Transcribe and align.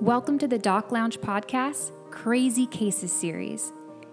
Welcome 0.00 0.38
to 0.38 0.46
the 0.46 0.60
Doc 0.60 0.92
Lounge 0.92 1.20
podcast, 1.20 1.90
Crazy 2.12 2.66
Cases 2.66 3.10
series. 3.10 3.72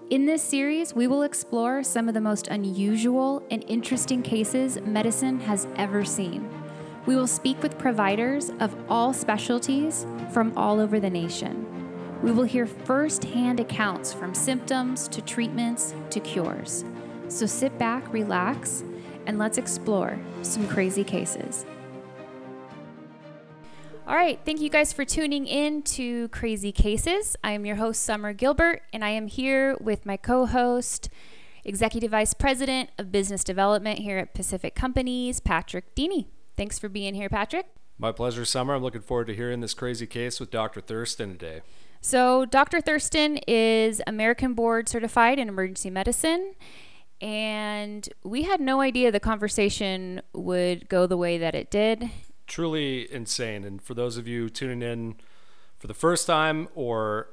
In 0.10 0.26
this 0.26 0.42
series, 0.42 0.96
we 0.96 1.06
will 1.06 1.22
explore 1.22 1.84
some 1.84 2.08
of 2.08 2.16
the 2.16 2.22
most 2.22 2.48
unusual 2.48 3.46
and 3.52 3.64
interesting 3.68 4.24
cases 4.24 4.82
medicine 4.82 5.40
has 5.42 5.68
ever 5.76 6.04
seen. 6.04 6.50
We 7.06 7.16
will 7.16 7.28
speak 7.28 7.62
with 7.62 7.78
providers 7.78 8.50
of 8.60 8.76
all 8.90 9.14
specialties 9.14 10.08
from 10.34 10.58
all 10.58 10.80
over 10.80 11.00
the 11.00 11.12
nation. 11.12 11.68
We 12.24 12.32
will 12.32 12.46
hear 12.46 12.66
firsthand 12.66 13.60
accounts 13.60 14.12
from 14.12 14.34
symptoms 14.34 15.08
to 15.10 15.22
treatments 15.22 15.94
to 16.10 16.20
cures. 16.20 16.84
So 17.28 17.46
sit 17.46 17.78
back, 17.78 18.12
relax, 18.12 18.84
and 19.28 19.38
let's 19.38 19.60
explore 19.60 20.20
some 20.42 20.68
crazy 20.68 21.04
cases. 21.04 21.64
All 24.08 24.16
right, 24.16 24.40
thank 24.46 24.62
you 24.62 24.70
guys 24.70 24.94
for 24.94 25.04
tuning 25.04 25.48
in 25.48 25.82
to 25.82 26.28
Crazy 26.28 26.72
Cases. 26.72 27.36
I 27.44 27.54
am 27.54 27.66
your 27.66 27.78
host, 27.78 28.04
Summer 28.04 28.34
Gilbert, 28.34 28.84
and 28.94 29.04
I 29.04 29.10
am 29.10 29.26
here 29.26 29.76
with 29.82 30.06
my 30.06 30.16
co 30.16 30.46
host, 30.46 31.10
Executive 31.64 32.12
Vice 32.12 32.36
President 32.36 32.92
of 33.00 33.12
Business 33.12 33.44
Development 33.44 33.98
here 33.98 34.20
at 34.20 34.36
Pacific 34.36 34.76
Companies, 34.76 35.40
Patrick 35.40 35.96
Deeny. 35.96 36.28
Thanks 36.56 36.78
for 36.78 36.88
being 36.88 37.16
here, 37.16 37.30
Patrick. 37.30 37.66
My 37.98 38.12
pleasure, 38.12 38.46
Summer. 38.46 38.76
I'm 38.76 38.84
looking 38.84 39.02
forward 39.02 39.26
to 39.26 39.36
hearing 39.36 39.62
this 39.62 39.74
crazy 39.74 40.06
case 40.06 40.40
with 40.40 40.52
Dr. 40.52 40.82
Thurston 40.82 41.32
today. 41.32 41.62
So, 42.00 42.46
Dr. 42.46 42.82
Thurston 42.82 43.38
is 43.48 44.04
American 44.06 44.54
Board 44.54 44.88
Certified 44.88 45.40
in 45.40 45.50
Emergency 45.50 45.90
Medicine, 45.90 46.54
and 47.22 48.08
we 48.24 48.44
had 48.44 48.62
no 48.62 48.82
idea 48.82 49.12
the 49.12 49.20
conversation 49.20 50.22
would 50.32 50.90
go 50.90 51.08
the 51.08 51.18
way 51.18 51.40
that 51.40 51.56
it 51.56 51.72
did 51.72 52.12
truly 52.48 53.12
insane. 53.12 53.64
And 53.64 53.82
for 53.82 53.94
those 53.94 54.18
of 54.18 54.28
you 54.28 54.50
tuning 54.50 54.82
in 54.82 55.16
for 55.78 55.88
the 55.88 55.94
first 55.94 56.28
time 56.28 56.68
or 56.76 57.30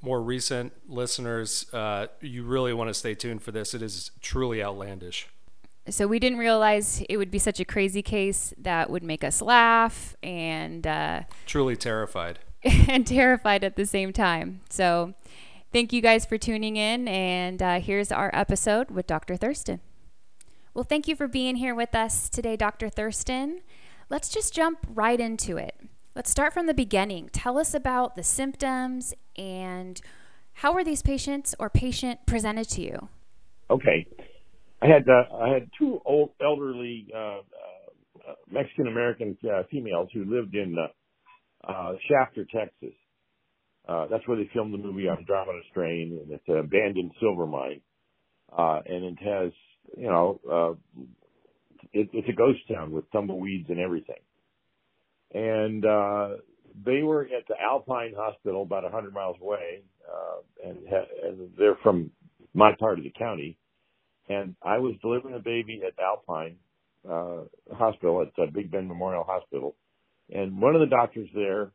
more 0.00 0.22
recent 0.22 0.72
listeners, 0.88 1.66
uh, 1.72 2.06
you 2.20 2.44
really 2.44 2.72
want 2.72 2.88
to 2.88 2.94
stay 2.94 3.14
tuned 3.14 3.42
for 3.42 3.52
this. 3.52 3.74
It 3.74 3.82
is 3.82 4.10
truly 4.20 4.62
outlandish. 4.62 5.28
So 5.88 6.06
we 6.06 6.18
didn't 6.18 6.38
realize 6.38 7.02
it 7.08 7.18
would 7.18 7.30
be 7.30 7.38
such 7.38 7.60
a 7.60 7.64
crazy 7.64 8.02
case 8.02 8.54
that 8.58 8.88
would 8.88 9.02
make 9.02 9.22
us 9.22 9.42
laugh 9.42 10.16
and 10.22 10.86
uh, 10.86 11.22
truly 11.44 11.76
terrified 11.76 12.38
and 12.88 13.06
terrified 13.06 13.64
at 13.64 13.76
the 13.76 13.84
same 13.84 14.12
time. 14.12 14.62
So 14.70 15.12
thank 15.72 15.92
you 15.92 16.00
guys 16.00 16.24
for 16.24 16.38
tuning 16.38 16.76
in, 16.76 17.06
and 17.06 17.62
uh, 17.62 17.80
here's 17.80 18.10
our 18.10 18.30
episode 18.32 18.90
with 18.90 19.06
Dr. 19.06 19.36
Thurston. 19.36 19.80
Well, 20.72 20.84
thank 20.84 21.06
you 21.06 21.14
for 21.14 21.28
being 21.28 21.56
here 21.56 21.74
with 21.74 21.94
us 21.94 22.30
today, 22.30 22.56
Dr. 22.56 22.88
Thurston. 22.88 23.60
Let's 24.10 24.28
just 24.28 24.54
jump 24.54 24.86
right 24.88 25.18
into 25.18 25.56
it. 25.56 25.74
Let's 26.14 26.30
start 26.30 26.52
from 26.52 26.66
the 26.66 26.74
beginning. 26.74 27.30
Tell 27.32 27.58
us 27.58 27.74
about 27.74 28.16
the 28.16 28.22
symptoms 28.22 29.14
and 29.36 30.00
how 30.54 30.72
were 30.72 30.84
these 30.84 31.02
patients 31.02 31.54
or 31.58 31.68
patient 31.68 32.20
presented 32.26 32.68
to 32.70 32.82
you? 32.82 33.08
Okay, 33.70 34.06
I 34.80 34.86
had 34.86 35.08
uh, 35.08 35.34
I 35.34 35.48
had 35.48 35.68
two 35.78 36.00
old 36.04 36.30
elderly 36.40 37.08
uh, 37.14 37.38
uh, 38.28 38.34
Mexican 38.50 38.86
American 38.86 39.36
uh, 39.44 39.62
females 39.70 40.10
who 40.12 40.24
lived 40.24 40.54
in 40.54 40.76
uh, 40.78 41.70
uh, 41.70 41.92
Shafter, 42.08 42.44
Texas. 42.44 42.94
that's 43.88 44.26
where 44.28 44.36
they 44.36 44.48
filmed 44.52 44.74
the 44.74 44.78
movie 44.78 45.08
Andromeda 45.08 45.60
Strain, 45.70 46.20
and 46.22 46.30
it's 46.30 46.48
an 46.48 46.58
abandoned 46.58 47.12
silver 47.20 47.46
mine, 47.46 47.80
and 48.56 49.04
it 49.04 49.18
has 49.22 49.52
you 49.96 50.08
know 50.08 50.76
it, 51.94 52.10
it's 52.12 52.28
a 52.28 52.32
ghost 52.34 52.60
town 52.72 52.92
with 52.92 53.10
tumbleweeds 53.12 53.70
and 53.70 53.80
everything. 53.80 54.20
And 55.32 55.84
uh, 55.84 56.28
they 56.84 57.02
were 57.02 57.22
at 57.24 57.48
the 57.48 57.54
Alpine 57.60 58.14
Hospital, 58.16 58.62
about 58.62 58.84
a 58.84 58.90
hundred 58.90 59.14
miles 59.14 59.36
away, 59.40 59.82
uh, 60.08 60.68
and, 60.68 60.78
ha- 60.90 61.28
and 61.28 61.50
they're 61.58 61.78
from 61.82 62.10
my 62.54 62.72
part 62.78 62.98
of 62.98 63.04
the 63.04 63.12
county. 63.18 63.58
And 64.28 64.56
I 64.62 64.78
was 64.78 64.94
delivering 65.02 65.34
a 65.36 65.40
baby 65.40 65.82
at 65.86 65.94
Alpine 66.02 66.56
uh, 67.08 67.44
Hospital 67.74 68.22
at 68.22 68.42
uh, 68.42 68.46
Big 68.52 68.70
Bend 68.70 68.88
Memorial 68.88 69.24
Hospital, 69.24 69.76
and 70.32 70.60
one 70.60 70.74
of 70.74 70.80
the 70.80 70.86
doctors 70.88 71.28
there 71.34 71.72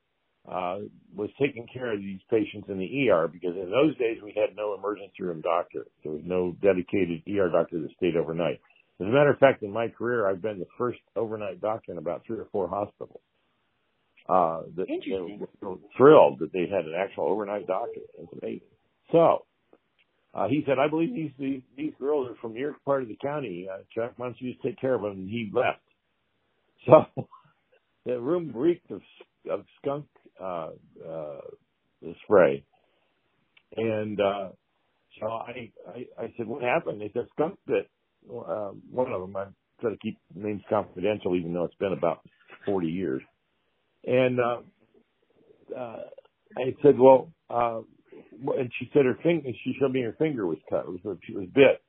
uh, 0.50 0.80
was 1.16 1.30
taking 1.40 1.68
care 1.72 1.94
of 1.94 2.00
these 2.00 2.22
patients 2.32 2.68
in 2.70 2.80
the 2.80 3.10
ER 3.10 3.28
because 3.28 3.56
in 3.56 3.70
those 3.70 3.96
days 3.98 4.18
we 4.24 4.34
had 4.36 4.56
no 4.56 4.74
emergency 4.74 5.22
room 5.22 5.42
doctor. 5.42 5.86
There 6.04 6.14
was 6.14 6.24
no 6.26 6.56
dedicated 6.62 7.22
ER 7.30 7.50
doctor 7.52 7.82
that 7.82 7.92
stayed 7.98 8.16
overnight. 8.16 8.60
As 9.02 9.08
a 9.08 9.12
matter 9.12 9.30
of 9.32 9.40
fact, 9.40 9.64
in 9.64 9.72
my 9.72 9.88
career, 9.88 10.28
I've 10.28 10.42
been 10.42 10.60
the 10.60 10.68
first 10.78 11.00
overnight 11.16 11.62
doctor 11.62 11.92
in 11.94 11.98
about 11.98 12.24
three 12.28 12.38
or 12.38 12.48
four 12.52 12.68
hospitals. 12.68 13.22
Uh, 14.28 14.64
that 14.76 14.90
Interesting. 14.90 15.48
were 15.62 15.78
thrilled 15.98 16.40
that 16.40 16.52
they 16.52 16.68
had 16.72 16.86
an 16.86 16.94
actual 16.98 17.24
overnight 17.26 17.66
doctor. 17.66 18.02
It's 18.20 18.32
amazing. 18.42 18.68
So, 19.12 19.46
uh, 20.34 20.48
he 20.50 20.64
said, 20.68 20.78
I 20.80 20.88
believe 20.88 21.16
these, 21.16 21.32
these, 21.40 21.62
these 21.76 21.94
girls 22.00 22.30
are 22.30 22.36
from 22.42 22.56
your 22.56 22.76
part 22.86 23.02
of 23.02 23.08
the 23.08 23.18
county. 23.22 23.68
Uh, 23.72 23.80
Chuck, 23.96 24.14
why 24.18 24.28
don't 24.28 24.40
you 24.40 24.52
just 24.52 24.64
take 24.64 24.80
care 24.80 24.94
of 24.94 25.02
them? 25.02 25.12
And 25.12 25.30
he 25.30 25.50
left. 25.54 25.82
So, 26.86 27.06
the 28.06 28.22
room 28.22 28.54
reeked 28.56 28.90
of, 28.90 29.02
of 29.52 29.66
skunk, 29.82 30.06
uh, 30.42 30.70
uh, 31.06 31.42
spray. 32.24 32.64
And, 33.76 34.20
uh, 34.22 34.50
so 35.20 35.28
I, 35.28 35.72
I, 35.90 36.06
I 36.18 36.34
said, 36.38 36.48
what 36.48 36.64
happened? 36.64 37.02
They 37.02 37.12
said, 37.14 37.28
skunk 37.34 37.60
bit 37.68 37.90
uh, 38.28 38.72
one 38.92 39.12
of 39.12 39.22
them. 39.22 39.36
I 39.36 39.46
try 39.82 39.92
to 39.92 39.98
keep 39.98 40.18
names 40.36 40.62
confidential, 40.70 41.36
even 41.36 41.54
though 41.54 41.64
it's 41.66 41.76
been 41.76 41.94
about 41.94 42.22
40 42.66 42.88
years. 42.88 43.22
And 44.06 44.40
uh, 44.40 44.62
uh, 45.78 46.00
I 46.58 46.76
said, 46.82 46.98
well, 46.98 47.32
uh, 47.50 47.82
and 48.58 48.72
she 48.80 48.90
said 48.94 49.06
her 49.06 49.18
finger. 49.24 49.50
She 49.64 49.76
showed 49.80 49.92
me 49.92 50.02
her 50.02 50.16
finger 50.18 50.46
was 50.46 50.58
cut. 50.70 50.86
It 50.88 51.04
was 51.04 51.18
she 51.26 51.34
was 51.34 51.48
bit. 51.54 51.82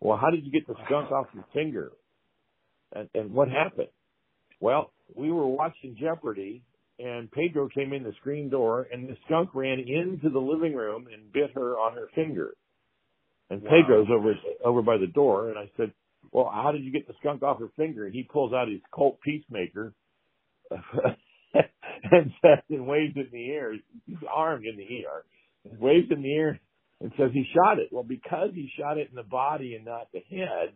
Well, 0.00 0.18
how 0.18 0.30
did 0.30 0.44
you 0.44 0.50
get 0.52 0.66
the 0.66 0.74
skunk 0.86 1.10
off 1.12 1.26
your 1.34 1.44
finger? 1.54 1.92
And, 2.94 3.08
and 3.14 3.32
what 3.32 3.48
happened? 3.48 3.88
Well, 4.60 4.92
we 5.14 5.30
were 5.30 5.46
watching 5.46 5.96
Jeopardy, 6.00 6.62
and 6.98 7.30
Pedro 7.30 7.68
came 7.68 7.92
in 7.92 8.02
the 8.02 8.12
screen 8.20 8.48
door, 8.48 8.86
and 8.92 9.08
the 9.08 9.16
skunk 9.26 9.50
ran 9.54 9.78
into 9.80 10.30
the 10.30 10.38
living 10.38 10.74
room 10.74 11.06
and 11.12 11.32
bit 11.32 11.50
her 11.54 11.74
on 11.78 11.94
her 11.94 12.08
finger. 12.14 12.54
And 13.50 13.62
wow. 13.62 13.70
Pedro's 13.70 14.08
over 14.10 14.34
over 14.64 14.82
by 14.82 14.96
the 14.98 15.06
door, 15.06 15.48
and 15.48 15.58
I 15.58 15.70
said, 15.76 15.92
"Well, 16.30 16.50
how 16.52 16.72
did 16.72 16.84
you 16.84 16.92
get 16.92 17.06
the 17.06 17.14
skunk 17.20 17.42
off 17.42 17.58
her 17.58 17.68
finger?" 17.76 18.06
And 18.06 18.14
he 18.14 18.22
pulls 18.22 18.52
out 18.52 18.68
his 18.68 18.80
Colt 18.90 19.20
Peacemaker 19.20 19.92
and 20.70 22.32
says 22.40 22.58
and 22.70 22.86
waves 22.86 23.14
it 23.16 23.32
in 23.32 23.32
the 23.32 23.50
air. 23.50 23.72
He's 24.06 24.16
armed 24.32 24.64
in 24.64 24.76
the 24.76 24.84
ER. 24.84 25.24
He 25.64 25.76
waves 25.78 26.08
in 26.10 26.22
the 26.22 26.34
air 26.34 26.60
and 27.00 27.12
says 27.18 27.30
he 27.32 27.44
shot 27.54 27.78
it. 27.78 27.88
Well, 27.90 28.04
because 28.04 28.50
he 28.54 28.70
shot 28.78 28.98
it 28.98 29.08
in 29.10 29.16
the 29.16 29.22
body 29.22 29.74
and 29.74 29.84
not 29.84 30.08
the 30.12 30.20
head, 30.30 30.72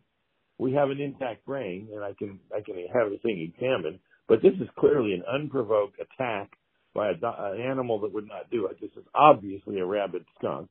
we 0.59 0.75
have 0.75 0.91
an 0.91 1.01
intact 1.01 1.47
brain, 1.47 1.89
and 1.95 2.05
I 2.05 2.13
can 2.19 2.41
I 2.55 2.61
can 2.61 2.77
have 2.77 3.11
the 3.11 3.19
thing 3.23 3.53
examined. 3.55 4.01
But 4.29 4.43
this 4.43 4.55
is 4.61 4.69
clearly 4.79 5.13
an 5.15 5.23
unprovoked 5.33 6.01
attack 6.01 6.51
by 6.95 7.11
a, 7.11 7.13
an 7.13 7.61
animal 7.61 8.01
that 8.01 8.13
would 8.13 8.27
not 8.27 8.51
do 8.51 8.67
it. 8.67 8.79
This 8.81 8.91
is 8.97 9.05
obviously 9.15 9.79
a 9.79 9.87
rabid 9.87 10.25
skunk. 10.39 10.71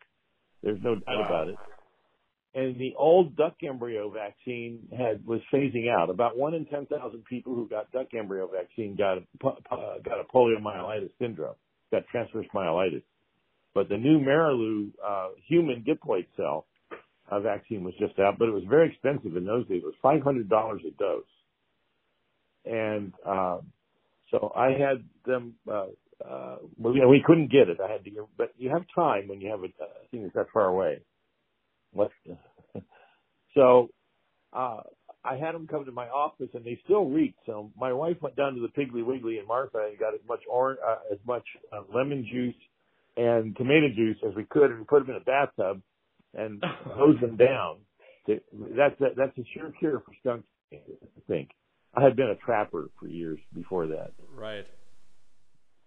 There's 0.62 0.82
no 0.84 0.96
doubt 0.96 1.06
wow. 1.08 1.26
about 1.26 1.48
it 1.50 1.56
and 2.56 2.80
the 2.80 2.94
old 2.98 3.36
duck 3.36 3.56
embryo 3.68 4.10
vaccine 4.10 4.80
had 4.98 5.26
was 5.26 5.42
phasing 5.54 5.90
out. 5.92 6.10
About 6.10 6.38
one 6.38 6.54
in 6.54 6.66
ten 6.66 6.86
thousand 6.86 7.26
people 7.26 7.54
who 7.54 7.68
got 7.68 7.92
duck 7.92 8.08
embryo 8.18 8.50
vaccine 8.50 8.96
got 8.96 9.18
a, 9.18 9.24
got 10.02 10.22
a 10.22 10.24
poliomyelitis 10.34 11.12
syndrome, 11.20 11.56
got 11.92 12.08
transverse 12.08 12.48
myelitis. 12.56 13.04
But 13.74 13.90
the 13.90 13.98
new 13.98 14.20
Merieux 14.22 14.92
uh, 15.06 15.30
human 15.46 15.84
diploid 15.84 16.28
cell 16.38 16.66
uh, 17.30 17.42
vaccine 17.42 17.84
was 17.84 17.94
just 18.00 18.18
out, 18.20 18.40
but 18.40 18.48
it 18.48 18.54
was 18.54 18.64
very 18.70 18.90
expensive 18.90 19.36
in 19.36 19.46
those 19.46 19.68
days. 19.68 19.82
It 19.84 19.86
was 19.86 19.96
five 20.02 20.22
hundred 20.24 20.48
dollars 20.50 20.82
a 20.88 20.92
dose, 20.98 21.24
and 22.64 23.12
uh, 23.28 23.58
so 24.32 24.54
I 24.56 24.68
had 24.68 25.04
them. 25.26 25.56
Uh, 25.70 25.88
uh, 26.26 26.56
well, 26.78 26.96
you 26.96 27.02
know, 27.02 27.10
we 27.10 27.22
couldn't 27.26 27.52
get 27.52 27.68
it. 27.68 27.80
I 27.86 27.92
had 27.92 28.06
to, 28.06 28.30
but 28.38 28.54
you 28.58 28.70
have 28.70 28.84
time 28.96 29.28
when 29.28 29.42
you 29.42 29.52
have 29.52 29.60
a, 29.60 29.66
a 29.66 30.08
thing 30.10 30.24
that's 30.24 30.36
that 30.36 30.48
far 30.54 30.68
away. 30.68 31.02
What? 31.96 32.12
so, 33.56 33.90
uh, 34.54 34.82
I 35.24 35.38
had 35.38 35.56
them 35.56 35.68
come 35.68 35.86
to 35.86 35.92
my 35.92 36.08
office 36.08 36.50
and 36.54 36.64
they 36.64 36.80
still 36.84 37.06
reek. 37.06 37.34
So 37.46 37.72
my 37.78 37.92
wife 37.92 38.18
went 38.22 38.36
down 38.36 38.54
to 38.54 38.62
the 38.62 38.68
Piggly 38.68 39.04
Wiggly 39.04 39.40
in 39.40 39.48
Marfa 39.48 39.88
and 39.90 39.98
got 39.98 40.14
as 40.14 40.20
much 40.28 40.42
orange, 40.50 40.80
uh, 40.86 40.98
as 41.12 41.18
much 41.26 41.44
uh, 41.74 41.82
lemon 41.94 42.28
juice 42.32 42.56
and 43.18 43.56
tomato 43.58 43.88
juice 43.96 44.18
as 44.28 44.36
we 44.36 44.44
could 44.44 44.70
and 44.70 44.80
we 44.80 44.86
put 44.86 45.00
them 45.00 45.16
in 45.16 45.22
a 45.22 45.26
bathtub 45.26 45.82
and 46.36 46.64
hose 46.86 47.20
them 47.22 47.38
down. 47.38 47.78
To, 48.28 48.40
that's 48.78 49.00
a, 49.02 49.08
that's 49.18 49.38
a 49.38 49.44
sure 49.54 49.72
cure 49.80 50.04
for 50.06 50.14
skunk. 50.22 50.46
I 50.72 50.78
think 51.28 51.50
I 51.96 52.04
had 52.04 52.16
been 52.16 52.30
a 52.30 52.36
trapper 52.36 52.90
for 53.00 53.08
years 53.08 53.40
before 53.54 53.88
that. 53.88 54.12
Right. 54.36 54.66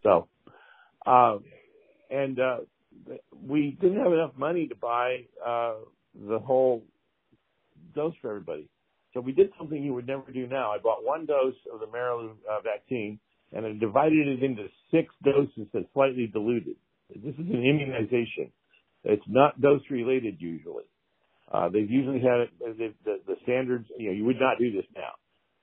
So, 0.02 0.28
uh, 1.06 1.38
and 2.10 2.40
uh, 2.40 2.58
we 3.46 3.76
didn't 3.80 3.98
have 3.98 4.12
enough 4.12 4.32
money 4.36 4.66
to 4.68 4.74
buy 4.74 5.24
uh, 5.44 5.74
the 6.14 6.38
whole 6.38 6.82
dose 7.94 8.14
for 8.20 8.30
everybody. 8.30 8.68
So 9.14 9.20
we 9.20 9.32
did 9.32 9.50
something 9.58 9.82
you 9.82 9.94
would 9.94 10.06
never 10.06 10.30
do 10.32 10.46
now. 10.46 10.72
I 10.72 10.78
bought 10.78 11.04
one 11.04 11.26
dose 11.26 11.54
of 11.72 11.80
the 11.80 11.86
Merieux 11.86 12.34
uh, 12.48 12.60
vaccine, 12.60 13.18
and 13.52 13.64
I 13.64 13.72
divided 13.72 14.28
it 14.28 14.42
into 14.42 14.66
six 14.90 15.14
doses 15.24 15.66
that's 15.72 15.86
slightly 15.94 16.26
diluted. 16.26 16.76
This 17.10 17.34
is 17.34 17.50
an 17.50 17.64
immunization. 17.64 18.52
It's 19.04 19.24
not 19.26 19.60
dose 19.60 19.80
related 19.90 20.36
usually. 20.40 20.84
Uh, 21.50 21.70
they've 21.70 21.90
usually 21.90 22.20
had 22.20 22.40
it, 22.40 22.50
the, 22.60 22.92
the, 23.04 23.16
the 23.26 23.34
standards, 23.44 23.86
you 23.96 24.08
know, 24.08 24.12
you 24.14 24.24
would 24.26 24.38
not 24.38 24.58
do 24.58 24.70
this 24.70 24.84
now, 24.94 25.12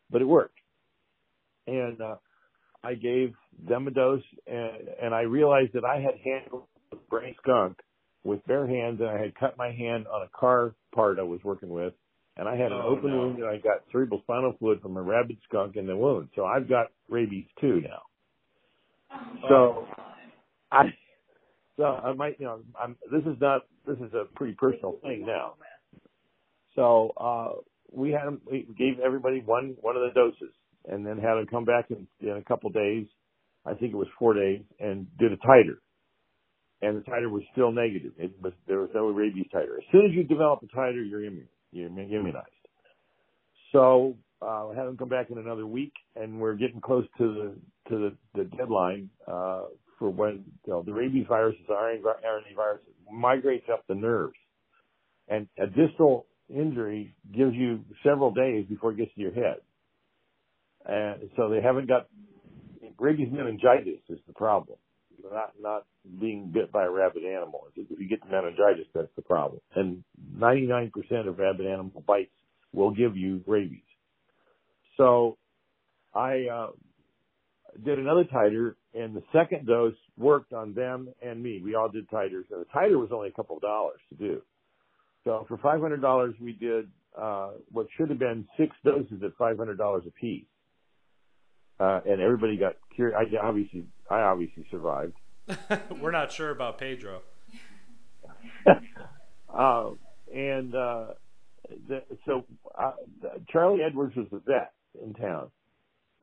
but 0.09 0.21
it 0.21 0.25
worked. 0.25 0.57
And, 1.67 2.01
uh, 2.01 2.15
I 2.83 2.93
gave 2.93 3.33
them 3.67 3.87
a 3.87 3.91
dose 3.91 4.21
and, 4.45 4.89
and 5.01 5.13
I 5.13 5.21
realized 5.21 5.73
that 5.73 5.83
I 5.83 5.95
had 5.95 6.13
handled 6.23 6.65
brain 7.09 7.36
skunk 7.42 7.80
with 8.24 8.45
bare 8.47 8.68
hands 8.68 9.00
and 9.01 9.09
I 9.09 9.19
had 9.19 9.36
cut 9.36 9.57
my 9.57 9.71
hand 9.71 10.07
on 10.07 10.24
a 10.24 10.30
car 10.39 10.75
part 10.94 11.19
I 11.19 11.24
was 11.24 11.39
working 11.44 11.69
with 11.69 11.94
and 12.38 12.47
I 12.50 12.56
had 12.57 12.71
an 12.71 12.80
Oh, 12.83 12.95
open 12.95 13.12
no. 13.12 13.18
wound 13.19 13.39
and 13.39 13.47
I 13.47 13.57
got 13.57 13.83
cerebral 13.92 14.21
spinal 14.24 14.56
fluid 14.59 14.81
from 14.81 14.97
a 14.97 15.01
rabid 15.01 15.38
skunk 15.47 15.75
in 15.77 15.88
the 15.88 15.95
wound. 15.97 16.30
So 16.36 16.45
I've 16.45 16.69
got 16.69 16.88
rabies 17.09 17.45
too 17.62 17.81
now. 17.81 18.03
So 19.50 19.88
I, 20.71 20.83
so 21.77 21.83
I 21.86 22.13
might, 22.13 22.39
you 22.39 22.45
know, 22.47 22.62
I'm, 22.81 22.97
this 23.12 23.24
is 23.24 23.39
not, 23.42 23.63
this 23.88 23.97
is 23.97 24.13
a 24.13 24.25
pretty 24.36 24.56
personal 24.56 24.97
thing 25.03 25.25
now. 25.27 25.56
So, 26.75 27.13
uh, 27.18 27.62
we 27.92 28.12
had 28.12 28.25
them, 28.25 28.42
we 28.50 28.68
gave 28.77 29.00
everybody 29.06 29.42
one, 29.42 29.75
one 29.81 29.95
of 29.95 30.03
the 30.03 30.12
doses 30.15 30.53
and 30.88 31.06
then 31.06 31.18
had 31.18 31.36
them 31.36 31.47
come 31.50 31.65
back 31.65 31.92
in, 31.92 32.07
in 32.21 32.38
a 32.38 32.44
couple 32.44 32.69
days. 32.71 33.07
I 33.65 33.74
think 33.75 33.94
it 33.94 33.97
was 33.97 34.07
four 34.19 34.33
days 34.33 34.62
and 34.80 35.07
did 35.18 35.31
a 35.33 35.38
titer. 35.38 35.77
And 36.85 36.97
the 36.97 37.01
titer 37.01 37.31
was 37.31 37.41
still 37.51 37.71
negative. 37.71 38.11
It 38.19 38.31
was, 38.39 38.53
there 38.67 38.79
was 38.79 38.89
no 38.93 39.07
rabies 39.07 39.47
titer. 39.51 39.77
As 39.77 39.83
soon 39.91 40.05
as 40.05 40.11
you 40.13 40.23
develop 40.23 40.59
a 40.61 40.67
titer, 40.67 41.07
you're 41.09 41.23
immune, 41.23 41.47
you're 41.71 41.87
immunized. 41.87 42.45
So, 43.71 44.15
uh, 44.39 44.69
I 44.69 44.75
had 44.75 44.85
them 44.85 44.95
come 44.95 45.09
back 45.09 45.31
in 45.31 45.39
another 45.39 45.65
week 45.65 45.93
and 46.15 46.39
we're 46.39 46.53
getting 46.53 46.81
close 46.81 47.05
to 47.17 47.33
the, 47.33 47.89
to 47.89 47.97
the, 47.97 48.17
the 48.35 48.43
deadline, 48.55 49.09
uh, 49.27 49.63
for 49.97 50.11
when, 50.11 50.43
you 50.67 50.73
know, 50.73 50.83
the 50.83 50.93
rabies 50.93 51.25
virus, 51.27 51.55
the 51.67 51.73
RNA 51.73 52.55
virus, 52.55 52.81
migrates 53.11 53.65
up 53.71 53.83
the 53.87 53.95
nerves. 53.95 54.35
And 55.27 55.47
a 55.57 55.65
distal 55.65 56.27
injury 56.49 57.15
gives 57.35 57.55
you 57.55 57.79
several 58.03 58.31
days 58.31 58.67
before 58.69 58.91
it 58.91 58.97
gets 58.97 59.13
to 59.15 59.21
your 59.21 59.33
head. 59.33 59.57
And 60.85 61.31
so 61.35 61.49
they 61.49 61.61
haven't 61.61 61.87
got 61.87 62.07
rabies 62.99 63.29
meningitis 63.31 64.01
is 64.07 64.19
the 64.27 64.33
problem. 64.33 64.77
Not 65.35 65.51
not 65.59 65.85
being 66.21 66.49
bit 66.53 66.71
by 66.71 66.85
a 66.85 66.89
rabid 66.89 67.25
animal. 67.25 67.67
If 67.75 67.87
you 67.99 68.07
get 68.07 68.19
meningitis, 68.31 68.87
that's 68.93 69.13
the 69.17 69.21
problem. 69.21 69.59
And 69.75 70.01
99% 70.37 70.91
of 71.27 71.37
rabid 71.37 71.65
animal 71.67 72.01
bites 72.07 72.31
will 72.73 72.91
give 72.91 73.17
you 73.17 73.43
rabies. 73.45 73.81
So 74.95 75.37
I 76.13 76.45
uh, 76.49 76.67
did 77.83 77.99
another 77.99 78.23
titer, 78.23 78.75
and 78.93 79.13
the 79.13 79.23
second 79.33 79.67
dose 79.67 79.95
worked 80.17 80.53
on 80.53 80.73
them 80.73 81.09
and 81.21 81.43
me. 81.43 81.61
We 81.61 81.75
all 81.75 81.89
did 81.89 82.09
titers, 82.09 82.45
and 82.49 82.61
the 82.61 82.67
titer 82.73 82.97
was 82.97 83.09
only 83.11 83.27
a 83.27 83.33
couple 83.33 83.57
of 83.57 83.61
dollars 83.61 83.99
to 84.09 84.15
do. 84.15 84.41
So 85.25 85.43
for 85.49 85.57
five 85.57 85.81
hundred 85.81 86.01
dollars, 86.01 86.35
we 86.39 86.53
did 86.53 86.87
uh, 87.19 87.49
what 87.73 87.87
should 87.97 88.09
have 88.09 88.19
been 88.19 88.47
six 88.57 88.73
doses 88.85 89.21
at 89.21 89.35
five 89.37 89.57
hundred 89.57 89.77
dollars 89.77 90.03
a 90.07 90.11
piece, 90.11 90.45
uh, 91.81 91.99
and 92.07 92.21
everybody 92.21 92.55
got 92.55 92.75
curious. 92.95 93.17
I 93.19 93.45
obviously, 93.45 93.83
I 94.09 94.21
obviously 94.21 94.65
survived. 94.71 95.15
We're 96.01 96.12
not 96.12 96.31
sure 96.31 96.50
about 96.50 96.80
Pedro. 96.80 97.21
uh, 99.53 99.89
and 100.33 100.75
uh, 100.75 101.06
the, 101.88 102.03
so 102.25 102.45
uh, 102.77 102.92
Charlie 103.51 103.81
Edwards 103.83 104.15
was 104.15 104.27
the 104.31 104.42
vet 104.45 104.74
in 105.03 105.13
town, 105.13 105.51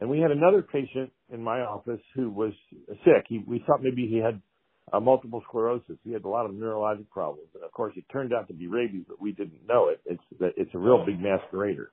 and 0.01 0.11
we 0.11 0.19
had 0.19 0.31
another 0.31 0.63
patient 0.63 1.13
in 1.33 1.43
my 1.43 1.61
office 1.61 2.01
who 2.15 2.31
was 2.31 2.53
sick. 3.05 3.27
He, 3.29 3.43
we 3.47 3.63
thought 3.67 3.83
maybe 3.83 4.07
he 4.09 4.19
had 4.19 4.41
uh, 4.93 5.01
multiple 5.01 5.43
sclerosis. 5.49 5.97
He 6.05 6.13
had 6.13 6.25
a 6.25 6.29
lot 6.29 6.47
of 6.47 6.53
neurologic 6.53 7.09
problems, 7.11 7.49
and 7.55 7.63
of 7.63 7.73
course, 7.73 7.95
it 7.97 8.05
turned 8.13 8.33
out 8.33 8.49
to 8.49 8.55
be 8.55 8.67
rabies, 8.67 9.05
but 9.07 9.21
we 9.21 9.33
didn't 9.33 9.67
know 9.69 9.89
it. 9.89 10.01
It's 10.05 10.53
it's 10.57 10.75
a 10.75 10.79
real 10.79 11.05
big 11.07 11.21
masquerader. 11.21 11.87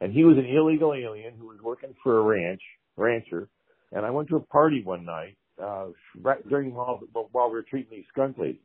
And 0.00 0.12
he 0.12 0.24
was 0.24 0.36
an 0.36 0.44
illegal 0.44 0.92
alien 0.92 1.34
who 1.38 1.46
was 1.46 1.58
working 1.62 1.94
for 2.02 2.18
a 2.18 2.22
ranch 2.22 2.60
rancher. 2.96 3.48
And 3.92 4.04
I 4.04 4.10
went 4.10 4.28
to 4.28 4.36
a 4.36 4.40
party 4.40 4.82
one 4.84 5.04
night 5.04 5.36
uh, 5.62 5.86
right 6.20 6.46
during 6.48 6.74
while 6.74 7.00
while 7.32 7.48
we 7.48 7.54
were 7.54 7.64
treating 7.68 7.90
these 7.90 8.04
skunk 8.12 8.38
ladies, 8.38 8.60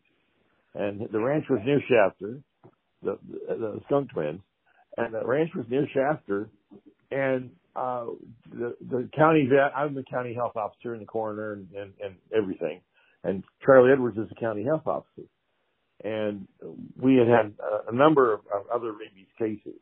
and 0.75 1.07
the 1.11 1.19
ranch 1.19 1.45
was 1.49 1.59
near 1.65 1.81
Shafter, 1.89 2.41
the, 3.03 3.17
the, 3.47 3.55
the 3.55 3.79
skunk 3.85 4.11
twins, 4.11 4.41
and 4.97 5.13
the 5.13 5.25
ranch 5.25 5.51
was 5.55 5.65
near 5.69 5.87
Shafter, 5.93 6.49
and 7.11 7.51
uh, 7.75 8.05
the 8.51 8.75
the 8.81 9.09
county 9.15 9.47
vet. 9.49 9.75
I'm 9.75 9.95
the 9.95 10.03
county 10.03 10.33
health 10.33 10.55
officer 10.55 10.93
and 10.93 11.01
the 11.01 11.05
coroner 11.05 11.53
and, 11.53 11.67
and, 11.73 11.93
and 12.03 12.15
everything 12.35 12.81
and 13.23 13.43
Charlie 13.65 13.91
Edwards 13.91 14.17
is 14.17 14.29
the 14.29 14.35
county 14.35 14.63
health 14.63 14.87
officer. 14.87 15.27
And 16.03 16.47
we 16.99 17.15
had 17.15 17.27
had 17.27 17.53
a, 17.59 17.91
a 17.91 17.95
number 17.95 18.33
of, 18.33 18.41
of 18.53 18.63
other 18.73 18.93
rabies 18.93 19.27
cases. 19.37 19.79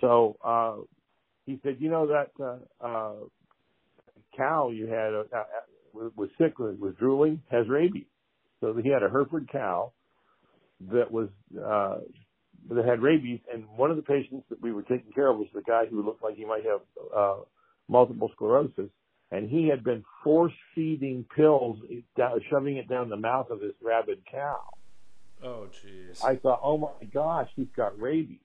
So, 0.00 0.36
uh, 0.44 0.76
he 1.46 1.58
said, 1.62 1.76
you 1.78 1.90
know, 1.90 2.08
that, 2.08 2.30
uh, 2.42 2.86
uh, 2.86 3.14
cow 4.36 4.70
you 4.70 4.86
had, 4.86 5.14
uh, 5.14 5.24
uh, 5.34 5.44
was 5.94 6.28
sick, 6.38 6.58
was, 6.58 6.94
drooling, 6.98 7.42
has 7.50 7.68
rabies. 7.68 8.06
So 8.60 8.74
he 8.74 8.88
had 8.88 9.02
a 9.02 9.10
Hereford 9.10 9.48
cow 9.50 9.92
that 10.92 11.10
was, 11.10 11.28
uh, 11.56 11.98
that 12.70 12.84
had 12.84 13.00
rabies. 13.00 13.40
And 13.52 13.64
one 13.76 13.90
of 13.90 13.96
the 13.96 14.02
patients 14.02 14.44
that 14.50 14.60
we 14.60 14.72
were 14.72 14.82
taking 14.82 15.12
care 15.14 15.28
of 15.28 15.38
was 15.38 15.48
the 15.54 15.62
guy 15.62 15.86
who 15.86 16.02
looked 16.02 16.22
like 16.22 16.36
he 16.36 16.44
might 16.44 16.64
have, 16.64 16.80
uh, 17.14 17.36
multiple 17.88 18.30
sclerosis 18.34 18.90
and 19.34 19.48
he 19.48 19.68
had 19.68 19.82
been 19.82 20.04
force 20.22 20.52
feeding 20.74 21.24
pills, 21.34 21.78
down, 22.16 22.40
shoving 22.50 22.76
it 22.76 22.88
down 22.88 23.08
the 23.08 23.16
mouth 23.16 23.50
of 23.50 23.60
this 23.60 23.72
rabid 23.82 24.22
cow. 24.30 24.60
Oh, 25.42 25.66
jeez. 25.84 26.24
I 26.24 26.36
thought, 26.36 26.60
oh 26.62 26.78
my 26.78 27.06
gosh, 27.12 27.48
he's 27.56 27.66
got 27.76 28.00
rabies. 28.00 28.38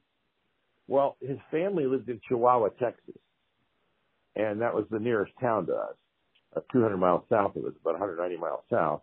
Well, 0.88 1.18
his 1.22 1.38
family 1.52 1.86
lived 1.86 2.10
in 2.10 2.20
Chihuahua, 2.28 2.70
Texas, 2.80 3.22
and 4.36 4.62
that 4.62 4.74
was 4.74 4.86
the 4.90 5.00
nearest 5.00 5.34
town 5.40 5.68
to 5.68 5.74
us, 5.74 5.96
uh, 6.56 6.62
200 6.72 6.98
miles 6.98 7.24
south 7.30 7.56
of 7.56 7.66
us, 7.66 7.74
about 7.82 8.00
190 8.00 8.38
miles 8.38 8.62
south. 8.70 9.02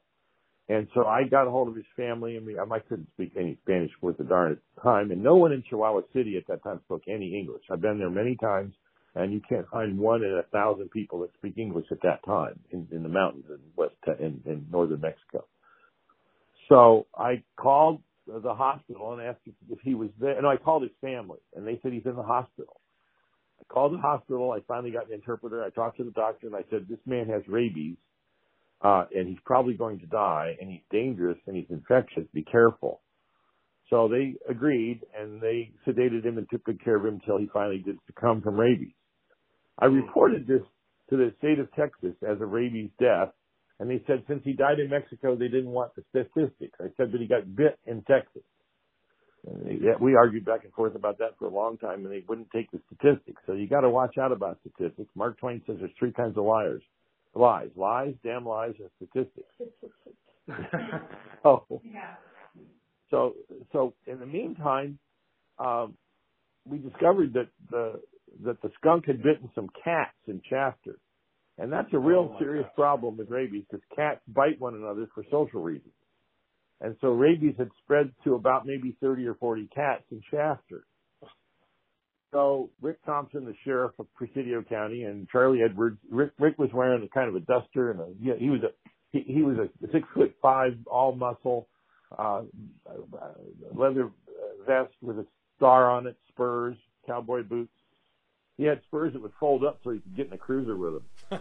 And 0.68 0.88
so 0.94 1.06
I 1.06 1.22
got 1.24 1.46
a 1.46 1.50
hold 1.50 1.68
of 1.68 1.76
his 1.76 1.84
family, 1.96 2.36
and 2.36 2.44
we, 2.44 2.58
I 2.58 2.78
couldn't 2.80 3.08
speak 3.14 3.32
any 3.38 3.56
Spanish 3.62 3.92
worth 4.00 4.18
a 4.18 4.24
darn 4.24 4.52
at 4.52 4.58
the 4.74 4.82
time, 4.82 5.12
and 5.12 5.22
no 5.22 5.36
one 5.36 5.52
in 5.52 5.62
Chihuahua 5.68 6.02
City 6.12 6.36
at 6.36 6.46
that 6.48 6.64
time 6.64 6.80
spoke 6.84 7.02
any 7.06 7.38
English. 7.38 7.62
I've 7.70 7.80
been 7.80 7.98
there 7.98 8.10
many 8.10 8.36
times 8.36 8.74
and 9.16 9.32
you 9.32 9.40
can't 9.48 9.66
find 9.68 9.98
one 9.98 10.22
in 10.22 10.32
a 10.32 10.42
thousand 10.52 10.90
people 10.90 11.20
that 11.20 11.32
speak 11.34 11.56
English 11.56 11.86
at 11.90 12.02
that 12.02 12.24
time 12.24 12.58
in, 12.70 12.86
in 12.92 13.02
the 13.02 13.08
mountains 13.08 13.44
in 13.48 13.58
west 13.74 13.94
in, 14.20 14.40
in 14.44 14.66
northern 14.70 15.00
Mexico. 15.00 15.46
So 16.68 17.06
I 17.16 17.42
called 17.56 18.02
the 18.26 18.54
hospital 18.54 19.14
and 19.14 19.22
asked 19.22 19.40
if 19.70 19.78
he 19.82 19.94
was 19.94 20.10
there. 20.20 20.40
No, 20.42 20.48
I 20.48 20.56
called 20.56 20.82
his 20.82 20.92
family, 21.00 21.38
and 21.54 21.66
they 21.66 21.80
said 21.82 21.92
he's 21.92 22.04
in 22.04 22.16
the 22.16 22.22
hospital. 22.22 22.80
I 23.60 23.64
called 23.72 23.94
the 23.94 23.98
hospital. 23.98 24.52
I 24.52 24.60
finally 24.66 24.90
got 24.90 25.08
an 25.08 25.14
interpreter. 25.14 25.62
I 25.64 25.70
talked 25.70 25.98
to 25.98 26.04
the 26.04 26.10
doctor, 26.10 26.46
and 26.46 26.56
I 26.56 26.64
said, 26.70 26.86
"This 26.88 27.04
man 27.06 27.28
has 27.28 27.46
rabies, 27.48 27.96
uh, 28.82 29.06
and 29.14 29.28
he's 29.28 29.40
probably 29.44 29.74
going 29.74 30.00
to 30.00 30.06
die, 30.06 30.56
and 30.60 30.70
he's 30.70 30.84
dangerous, 30.90 31.38
and 31.46 31.56
he's 31.56 31.70
infectious. 31.70 32.26
Be 32.32 32.42
careful." 32.42 33.00
So 33.90 34.08
they 34.08 34.34
agreed, 34.48 35.04
and 35.16 35.40
they 35.40 35.72
sedated 35.86 36.24
him 36.24 36.38
and 36.38 36.48
took 36.50 36.64
good 36.64 36.82
care 36.82 36.96
of 36.96 37.06
him 37.06 37.14
until 37.14 37.38
he 37.38 37.46
finally 37.46 37.78
did 37.78 37.98
succumb 38.06 38.42
from 38.42 38.58
rabies. 38.58 38.94
I 39.78 39.86
reported 39.86 40.46
this 40.46 40.62
to 41.10 41.16
the 41.16 41.32
state 41.38 41.58
of 41.58 41.72
Texas 41.72 42.14
as 42.22 42.40
a 42.40 42.46
rabies 42.46 42.90
death, 42.98 43.32
and 43.78 43.88
they 43.88 44.02
said 44.06 44.24
since 44.26 44.42
he 44.42 44.54
died 44.54 44.80
in 44.80 44.90
Mexico, 44.90 45.36
they 45.36 45.48
didn't 45.48 45.70
want 45.70 45.92
the 45.94 46.02
statistics. 46.10 46.78
I 46.80 46.88
said, 46.96 47.12
but 47.12 47.20
he 47.20 47.26
got 47.26 47.54
bit 47.54 47.78
in 47.86 48.02
Texas. 48.02 48.42
And 49.86 50.00
they, 50.00 50.04
we 50.04 50.14
argued 50.14 50.44
back 50.44 50.64
and 50.64 50.72
forth 50.72 50.94
about 50.94 51.18
that 51.18 51.38
for 51.38 51.46
a 51.46 51.50
long 51.50 51.78
time, 51.78 52.04
and 52.04 52.12
they 52.12 52.24
wouldn't 52.28 52.50
take 52.50 52.70
the 52.70 52.80
statistics. 52.86 53.42
So 53.46 53.52
you 53.54 53.68
got 53.68 53.82
to 53.82 53.90
watch 53.90 54.18
out 54.18 54.32
about 54.32 54.58
statistics. 54.60 55.10
Mark 55.14 55.38
Twain 55.38 55.62
says 55.66 55.76
there's 55.80 55.92
three 55.98 56.12
kinds 56.12 56.36
of 56.36 56.44
liars: 56.44 56.82
lies, 57.34 57.70
lies, 57.76 58.14
damn 58.24 58.46
lies, 58.46 58.74
and 58.78 58.90
statistics. 58.96 59.48
oh, 61.44 61.64
so 63.10 63.34
so 63.72 63.94
in 64.06 64.20
the 64.20 64.26
meantime, 64.26 64.98
um, 65.58 65.94
we 66.64 66.78
discovered 66.78 67.32
that 67.34 67.48
the 67.70 68.00
that 68.44 68.60
the 68.62 68.70
skunk 68.78 69.06
had 69.06 69.18
bitten 69.22 69.50
some 69.54 69.68
cats 69.84 70.16
in 70.28 70.40
Shafter. 70.48 70.98
And 71.58 71.72
that's 71.72 71.88
a 71.94 71.98
real 71.98 72.32
Oh, 72.34 72.38
serious 72.38 72.66
gosh. 72.66 72.74
problem 72.74 73.16
with 73.16 73.30
rabies 73.30 73.64
because 73.70 73.82
cats 73.96 74.20
bite 74.28 74.60
one 74.60 74.74
another 74.74 75.08
for 75.14 75.24
social 75.30 75.62
reasons. 75.62 75.94
And 76.80 76.96
so 77.00 77.08
rabies 77.08 77.54
had 77.58 77.70
spread 77.82 78.12
to 78.24 78.34
about 78.34 78.66
maybe 78.66 78.96
30 79.00 79.26
or 79.26 79.34
40 79.34 79.68
cats 79.74 80.02
in 80.10 80.22
Shafter. 80.30 80.84
So 82.32 82.70
Rick 82.82 82.98
Thompson, 83.06 83.44
the 83.46 83.54
sheriff 83.64 83.92
of 83.98 84.12
Presidio 84.14 84.62
County, 84.62 85.04
and 85.04 85.28
Charlie 85.30 85.62
Edwards, 85.62 85.98
Rick, 86.10 86.32
Rick 86.38 86.58
was 86.58 86.70
wearing 86.74 87.02
a 87.02 87.08
kind 87.08 87.28
of 87.28 87.34
a 87.34 87.40
duster 87.40 87.92
and 87.92 88.00
a, 88.00 88.36
he 88.38 88.50
was 88.50 88.60
a, 88.62 88.68
he, 89.12 89.24
he 89.26 89.42
was 89.42 89.56
a 89.56 89.68
six 89.92 90.06
foot 90.12 90.34
five, 90.42 90.76
all 90.86 91.14
muscle, 91.14 91.68
uh, 92.18 92.42
leather 93.74 94.10
vest 94.66 94.92
with 95.00 95.18
a 95.18 95.26
star 95.56 95.90
on 95.90 96.06
it, 96.06 96.16
spurs, 96.28 96.76
cowboy 97.06 97.42
boots. 97.42 97.72
He 98.58 98.64
had 98.64 98.82
spurs 98.86 99.12
that 99.14 99.22
would 99.22 99.32
fold 99.40 99.64
up 99.64 99.80
so 99.82 99.90
he 99.90 100.00
could 100.00 100.16
get 100.16 100.26
in 100.26 100.32
a 100.32 100.38
cruiser 100.38 100.76
with 100.76 100.94
him. 101.30 101.40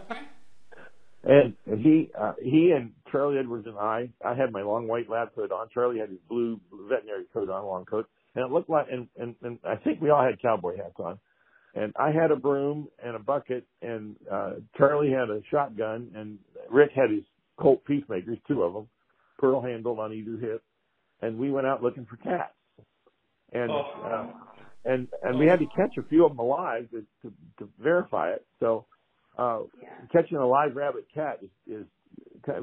And 1.26 1.54
he 1.66 2.08
uh, 2.16 2.34
he 2.40 2.70
and 2.70 2.92
Charlie 3.16 3.38
Edwards 3.38 3.66
and 3.66 3.78
I 3.78 4.10
I 4.24 4.34
had 4.34 4.52
my 4.52 4.62
long 4.62 4.86
white 4.88 5.08
lab 5.08 5.34
coat 5.34 5.50
on. 5.50 5.68
Charlie 5.72 5.98
had 5.98 6.10
his 6.10 6.18
blue 6.28 6.60
veterinary 6.88 7.24
coat 7.32 7.48
on, 7.48 7.64
long 7.64 7.86
coat, 7.86 8.06
and 8.34 8.44
it 8.44 8.52
looked 8.52 8.68
like 8.68 8.86
and 8.92 9.08
and, 9.16 9.34
and 9.42 9.58
I 9.64 9.76
think 9.76 10.02
we 10.02 10.10
all 10.10 10.22
had 10.22 10.40
cowboy 10.42 10.76
hats 10.76 10.96
on. 10.98 11.18
And 11.74 11.92
I 11.98 12.10
had 12.10 12.30
a 12.30 12.36
broom 12.36 12.88
and 13.04 13.16
a 13.16 13.18
bucket, 13.18 13.66
and 13.82 14.16
uh, 14.30 14.54
Charlie 14.78 15.10
had 15.10 15.28
a 15.30 15.40
shotgun, 15.50 16.10
and 16.14 16.38
Rick 16.70 16.90
had 16.94 17.10
his 17.10 17.22
Colt 17.58 17.84
peacemakers, 17.86 18.38
two 18.48 18.62
of 18.62 18.74
them, 18.74 18.86
pearl 19.38 19.62
handled 19.62 19.98
on 19.98 20.12
either 20.12 20.36
hip, 20.38 20.62
and 21.22 21.38
we 21.38 21.50
went 21.50 21.66
out 21.66 21.82
looking 21.82 22.04
for 22.06 22.16
cats. 22.16 22.52
And 23.52 23.70
Oh. 23.70 24.02
uh, 24.04 24.26
and 24.84 25.08
and 25.22 25.38
we 25.38 25.46
had 25.46 25.58
to 25.60 25.66
catch 25.74 25.96
a 25.98 26.02
few 26.02 26.24
of 26.26 26.32
them 26.32 26.38
alive 26.38 26.88
to 26.90 27.00
to, 27.22 27.32
to 27.58 27.68
verify 27.82 28.30
it. 28.32 28.44
So 28.60 28.84
uh, 29.38 29.60
catching 30.12 30.36
a 30.36 30.46
live 30.46 30.76
rabbit 30.76 31.06
cat 31.14 31.40
is, 31.42 31.50
is 31.66 31.86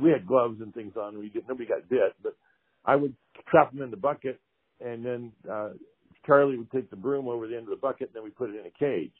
we 0.01 0.11
had 0.11 0.27
gloves 0.27 0.61
and 0.61 0.73
things 0.73 0.93
on. 0.95 1.17
We 1.17 1.29
didn't 1.29 1.49
nobody 1.49 1.67
got 1.67 1.89
bit, 1.89 2.13
but 2.21 2.35
I 2.85 2.95
would 2.95 3.15
trap 3.49 3.71
them 3.71 3.81
in 3.81 3.91
the 3.91 3.97
bucket, 3.97 4.39
and 4.83 5.05
then 5.05 5.31
uh, 5.49 5.69
Charlie 6.25 6.57
would 6.57 6.71
take 6.71 6.89
the 6.89 6.95
broom 6.95 7.27
over 7.27 7.47
the 7.47 7.55
end 7.55 7.63
of 7.63 7.69
the 7.69 7.75
bucket, 7.75 8.09
and 8.09 8.15
then 8.15 8.23
we 8.23 8.29
put 8.29 8.49
it 8.49 8.59
in 8.59 8.65
a 8.65 8.71
cage. 8.71 9.13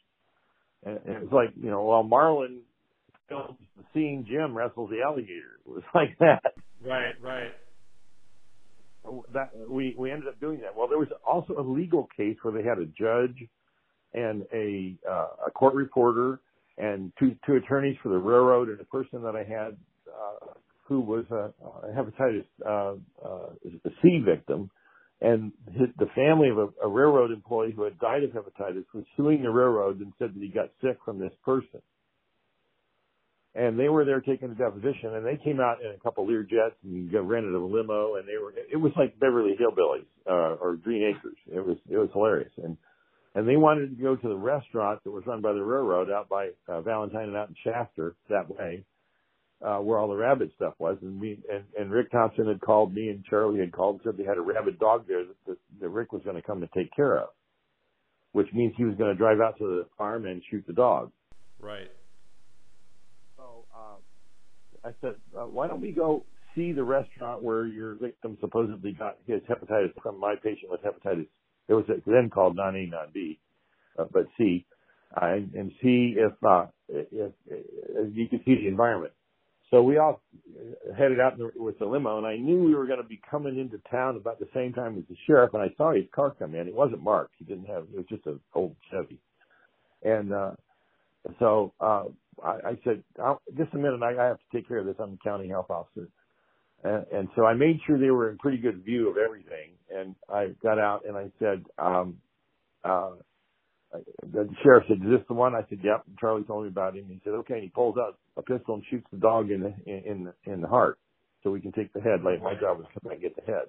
And, 0.86 1.00
and 1.05 1.15
it 1.15 1.22
was 1.24 1.32
like 1.32 1.53
you 1.55 1.70
know, 1.70 1.84
while 1.84 2.03
Marlin 2.03 2.62
films 3.29 3.58
the 3.77 3.84
scene, 3.93 4.25
Jim 4.27 4.55
wrestles 4.55 4.89
the 4.89 5.01
alligator. 5.01 5.60
It 5.65 5.70
was 5.70 5.84
like 5.96 6.17
that. 6.20 6.53
Right, 6.86 7.13
right. 7.22 7.51
That 9.34 9.51
we 9.70 9.96
we 9.98 10.12
ended 10.12 10.29
up 10.29 10.39
doing 10.39 10.62
that. 10.62 10.75
Well, 10.75 10.88
there 10.88 10.98
was 10.98 11.10
also 11.27 11.55
a 11.58 11.62
legal 11.62 12.08
case 12.15 12.38
where 12.41 12.53
they 12.53 12.67
had 12.67 12.77
a 12.77 12.86
judge 12.86 13.48
and 14.13 14.46
a 14.53 14.96
uh, 15.10 15.48
a 15.48 15.51
court 15.51 15.74
reporter 15.74 16.39
and 16.77 17.12
two 17.20 17.36
two 17.46 17.55
attorneys 17.55 17.98
for 18.01 18.10
the 18.10 18.17
railroad 18.17 18.70
and 18.70 18.79
a 18.79 18.86
person 18.86 19.22
that 19.24 19.36
I 19.36 19.43
had 19.43 19.77
who 20.88 21.00
was 21.00 21.25
a, 21.32 21.51
hepatitis 21.91 22.46
uh, 22.65 22.96
uh, 23.25 23.50
C 24.01 24.22
victim, 24.24 24.70
and 25.22 25.51
his, 25.72 25.88
the 25.98 26.08
family 26.15 26.50
of 26.50 26.58
a, 26.58 26.67
a 26.84 26.88
railroad 26.88 27.32
employee 27.32 27.74
who 27.75 27.84
had 27.84 27.98
died 28.00 28.24
of 28.24 28.32
hepatitis 28.32 28.86
was 28.93 29.05
suing 29.15 29.41
the 29.41 29.50
railroad 29.50 30.00
and 30.00 30.12
said 30.20 30.34
that 30.36 30.41
he 30.41 30.50
got 30.50 30.70
sick 30.82 30.98
from 31.05 31.20
this 31.20 31.32
person. 31.46 31.82
And 33.55 33.79
they 33.79 33.88
were 33.88 34.03
there 34.03 34.20
taking 34.20 34.50
a 34.50 34.55
deposition, 34.55 35.13
and 35.13 35.25
they 35.25 35.39
came 35.43 35.60
out 35.60 35.77
in 35.79 35.91
a 35.91 36.00
couple 36.00 36.27
Lear 36.27 36.41
jets 36.41 36.75
and 36.84 37.12
rented 37.13 37.53
a 37.53 37.60
limo, 37.60 38.15
and 38.15 38.27
they 38.27 38.38
were 38.38 38.51
it 38.51 38.77
was 38.77 38.91
like 38.98 39.20
Beverly 39.20 39.55
Hillbillies 39.60 40.08
uh, 40.27 40.55
or 40.60 40.75
Green 40.75 41.03
Acres. 41.15 41.38
It 41.48 41.65
was 41.65 41.77
it 41.88 41.98
was 41.98 42.10
hilarious, 42.13 42.51
and 42.58 42.75
and 43.36 43.48
they 43.48 43.55
wanted 43.55 43.96
to 43.96 44.01
go 44.01 44.15
to 44.15 44.27
the 44.27 44.36
restaurant 44.36 45.03
that 45.03 45.12
was 45.12 45.24
run 45.27 45.41
by 45.41 45.53
the 45.53 45.63
railroad 45.63 46.10
out 46.10 46.29
by 46.29 46.50
uh, 46.67 46.82
Valentine 46.82 47.29
and 47.29 47.38
out 47.38 47.50
in 47.50 47.55
Shafter 47.63 48.15
that 48.29 48.50
way, 48.50 48.86
uh, 49.63 49.77
where 49.77 49.98
all 49.98 50.08
the 50.08 50.15
rabbit 50.15 50.51
stuff 50.55 50.74
was. 50.79 50.98
And 51.01 51.20
we 51.20 51.39
and, 51.51 51.63
and 51.79 51.91
Rick 51.91 52.12
Thompson 52.12 52.48
had 52.48 52.62
called 52.62 52.93
me 52.93 53.10
and 53.10 53.24
Charlie 53.25 53.60
had 53.60 53.72
called 53.72 53.96
and 53.96 54.01
said 54.03 54.17
they 54.17 54.27
had 54.27 54.38
a 54.38 54.41
rabid 54.41 54.79
dog 54.79 55.05
there 55.08 55.24
that, 55.25 55.36
that, 55.48 55.58
that 55.82 55.89
Rick 55.89 56.12
was 56.12 56.22
going 56.24 56.36
to 56.36 56.41
come 56.41 56.62
and 56.62 56.72
take 56.72 56.93
care 56.96 57.17
of, 57.17 57.29
which 58.32 58.48
means 58.53 58.74
he 58.77 58.86
was 58.86 58.96
going 58.96 59.12
to 59.12 59.17
drive 59.17 59.39
out 59.39 59.58
to 59.60 59.63
the 59.63 59.86
farm 59.98 60.25
and 60.25 60.41
shoot 60.50 60.63
the 60.67 60.74
dog. 60.74 61.12
Right. 61.60 61.91
So 63.38 63.65
uh, 63.75 64.88
I 64.88 64.91
said, 65.01 65.15
uh, 65.38 65.46
why 65.46 65.67
don't 65.67 65.82
we 65.82 65.91
go 65.91 66.25
see 66.55 66.72
the 66.72 66.84
restaurant 66.84 67.41
where 67.41 67.65
your 67.65 67.96
victim 67.96 68.38
supposedly 68.39 68.91
got 68.91 69.17
his 69.25 69.41
hepatitis 69.50 69.93
from 70.01 70.20
my 70.20 70.36
patient 70.36 70.70
with 70.72 70.82
hepatitis 70.84 71.27
it 71.67 71.74
was 71.74 71.86
then 72.05 72.29
called 72.29 72.55
non 72.55 72.75
A 72.75 72.86
non 72.86 73.08
B, 73.13 73.39
uh, 73.98 74.05
but 74.12 74.27
C, 74.38 74.65
uh, 75.15 75.25
and, 75.25 75.53
and 75.53 75.72
see 75.82 76.15
if, 76.17 76.34
uh, 76.43 76.65
if, 76.89 77.32
if 77.48 78.15
you 78.15 78.27
could 78.27 78.41
see 78.46 78.55
the 78.55 78.67
environment. 78.67 79.13
So 79.74 79.82
we 79.82 79.98
all 79.98 80.22
headed 80.96 81.20
out 81.20 81.34
with 81.56 81.80
the 81.80 81.86
limo, 81.86 82.20
and 82.20 82.27
I 82.27 82.38
knew 82.38 82.63
we 82.63 82.75
were 82.75 82.86
going 82.86 83.01
to 83.01 83.08
be 83.08 83.20
coming 83.30 83.58
into 83.58 83.80
town 83.89 84.18
about 84.18 84.39
the 84.39 84.48
same 84.53 84.72
time 84.72 85.00
as 85.00 85.03
the 85.10 85.15
sheriff. 85.25 85.56
And 85.56 85.63
I 85.63 85.74
saw 85.77 85.94
his 85.94 86.06
car 86.13 86.36
come 86.38 86.53
in. 86.53 86.68
It 86.68 86.75
wasn't 86.75 87.01
marked. 87.01 87.34
He 87.39 87.46
didn't 87.46 87.65
have. 87.65 87.86
It 87.92 87.98
was 87.98 88.06
just 88.08 88.27
an 88.27 88.39
old 88.53 88.75
Chevy. 88.92 89.20
And 90.03 90.32
uh, 90.32 90.51
so 91.39 91.74
uh, 91.82 92.03
I, 92.44 92.51
I 92.51 92.80
said, 92.84 93.03
I'll, 93.20 93.42
"Just 93.58 93.74
a 93.74 93.77
minute. 93.77 94.03
I, 94.03 94.12
I 94.12 94.27
have 94.27 94.38
to 94.38 94.44
take 94.53 94.68
care 94.68 94.77
of 94.77 94.86
this. 94.86 94.96
I'm 95.00 95.13
the 95.13 95.18
county 95.24 95.50
health 95.50 95.72
officer." 95.72 96.08
And, 96.84 97.06
and 97.12 97.27
so 97.36 97.44
I 97.46 97.56
made 97.56 97.80
sure 97.88 97.98
they 97.98 98.12
were 98.12 98.30
in 98.30 98.38
pretty 98.38 98.60
good 98.60 98.84
view 98.86 99.10
of 99.10 99.18
everything. 99.18 99.72
And 99.89 100.13
I 100.30 100.50
got 100.62 100.77
out 100.77 101.06
and 101.08 101.18
I 101.18 101.32
said, 101.39 101.63
um, 101.80 102.18
uh, 102.84 103.12
the 104.32 104.50
sheriff 104.63 104.84
said, 104.88 104.98
is 104.98 105.10
this 105.10 105.27
the 105.27 105.34
one? 105.34 105.56
I 105.56 105.62
said, 105.70 105.80
yep. 105.84 106.03
And 106.08 106.18
Charlie 106.20 106.44
told 106.44 106.63
me 106.63 106.70
about 106.70 106.96
him. 106.96 107.06
He 107.08 107.22
said, 107.24 107.32
okay. 107.32 107.56
And 107.56 107.63
he 107.63 107.70
pulls 107.70 107.96
out 107.98 108.18
a 108.38 108.42
pistol 108.42 108.75
and 108.75 108.84
shoots 108.90 109.08
the 109.12 109.18
dog 109.18 109.52
in 109.52 109.62
the, 109.62 109.74
in 109.86 110.32
in 110.46 110.62
the 110.62 110.68
heart 110.68 110.98
so 111.44 111.52
we 111.52 111.62
can 111.62 111.72
take 111.72 111.94
the 111.94 112.02
head. 112.02 112.24
Like 112.24 112.42
my 112.42 112.54
job 112.54 112.78
was 112.78 112.88
to 112.94 113.00
come 113.00 113.12
and 113.12 113.22
get 113.22 113.36
the 113.36 113.44
head. 113.44 113.66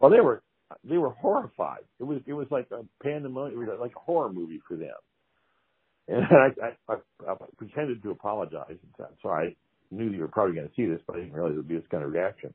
Well, 0.00 0.10
they 0.10 0.20
were, 0.20 0.42
they 0.84 0.98
were 0.98 1.10
horrified. 1.10 1.82
It 1.98 2.04
was, 2.04 2.20
it 2.26 2.32
was 2.32 2.46
like 2.50 2.68
a 2.70 2.82
pandemonium. 3.02 3.60
It 3.62 3.68
was 3.68 3.78
like 3.80 3.96
a 3.96 4.00
horror 4.00 4.32
movie 4.32 4.60
for 4.66 4.76
them. 4.76 4.94
And 6.06 6.24
I, 6.30 6.92
I, 6.92 6.94
I, 6.94 7.32
I 7.32 7.34
pretended 7.56 8.02
to 8.02 8.10
apologize. 8.10 8.68
And 8.68 8.94
said, 8.96 9.06
sorry 9.22 9.56
knew 9.90 10.10
you 10.10 10.20
were 10.20 10.28
probably 10.28 10.54
going 10.54 10.68
to 10.68 10.74
see 10.74 10.86
this, 10.86 11.00
but 11.06 11.16
I 11.16 11.20
didn't 11.20 11.34
realize 11.34 11.52
it 11.52 11.56
would 11.56 11.68
be 11.68 11.76
this 11.76 11.84
kind 11.90 12.04
of 12.04 12.12
reaction. 12.12 12.52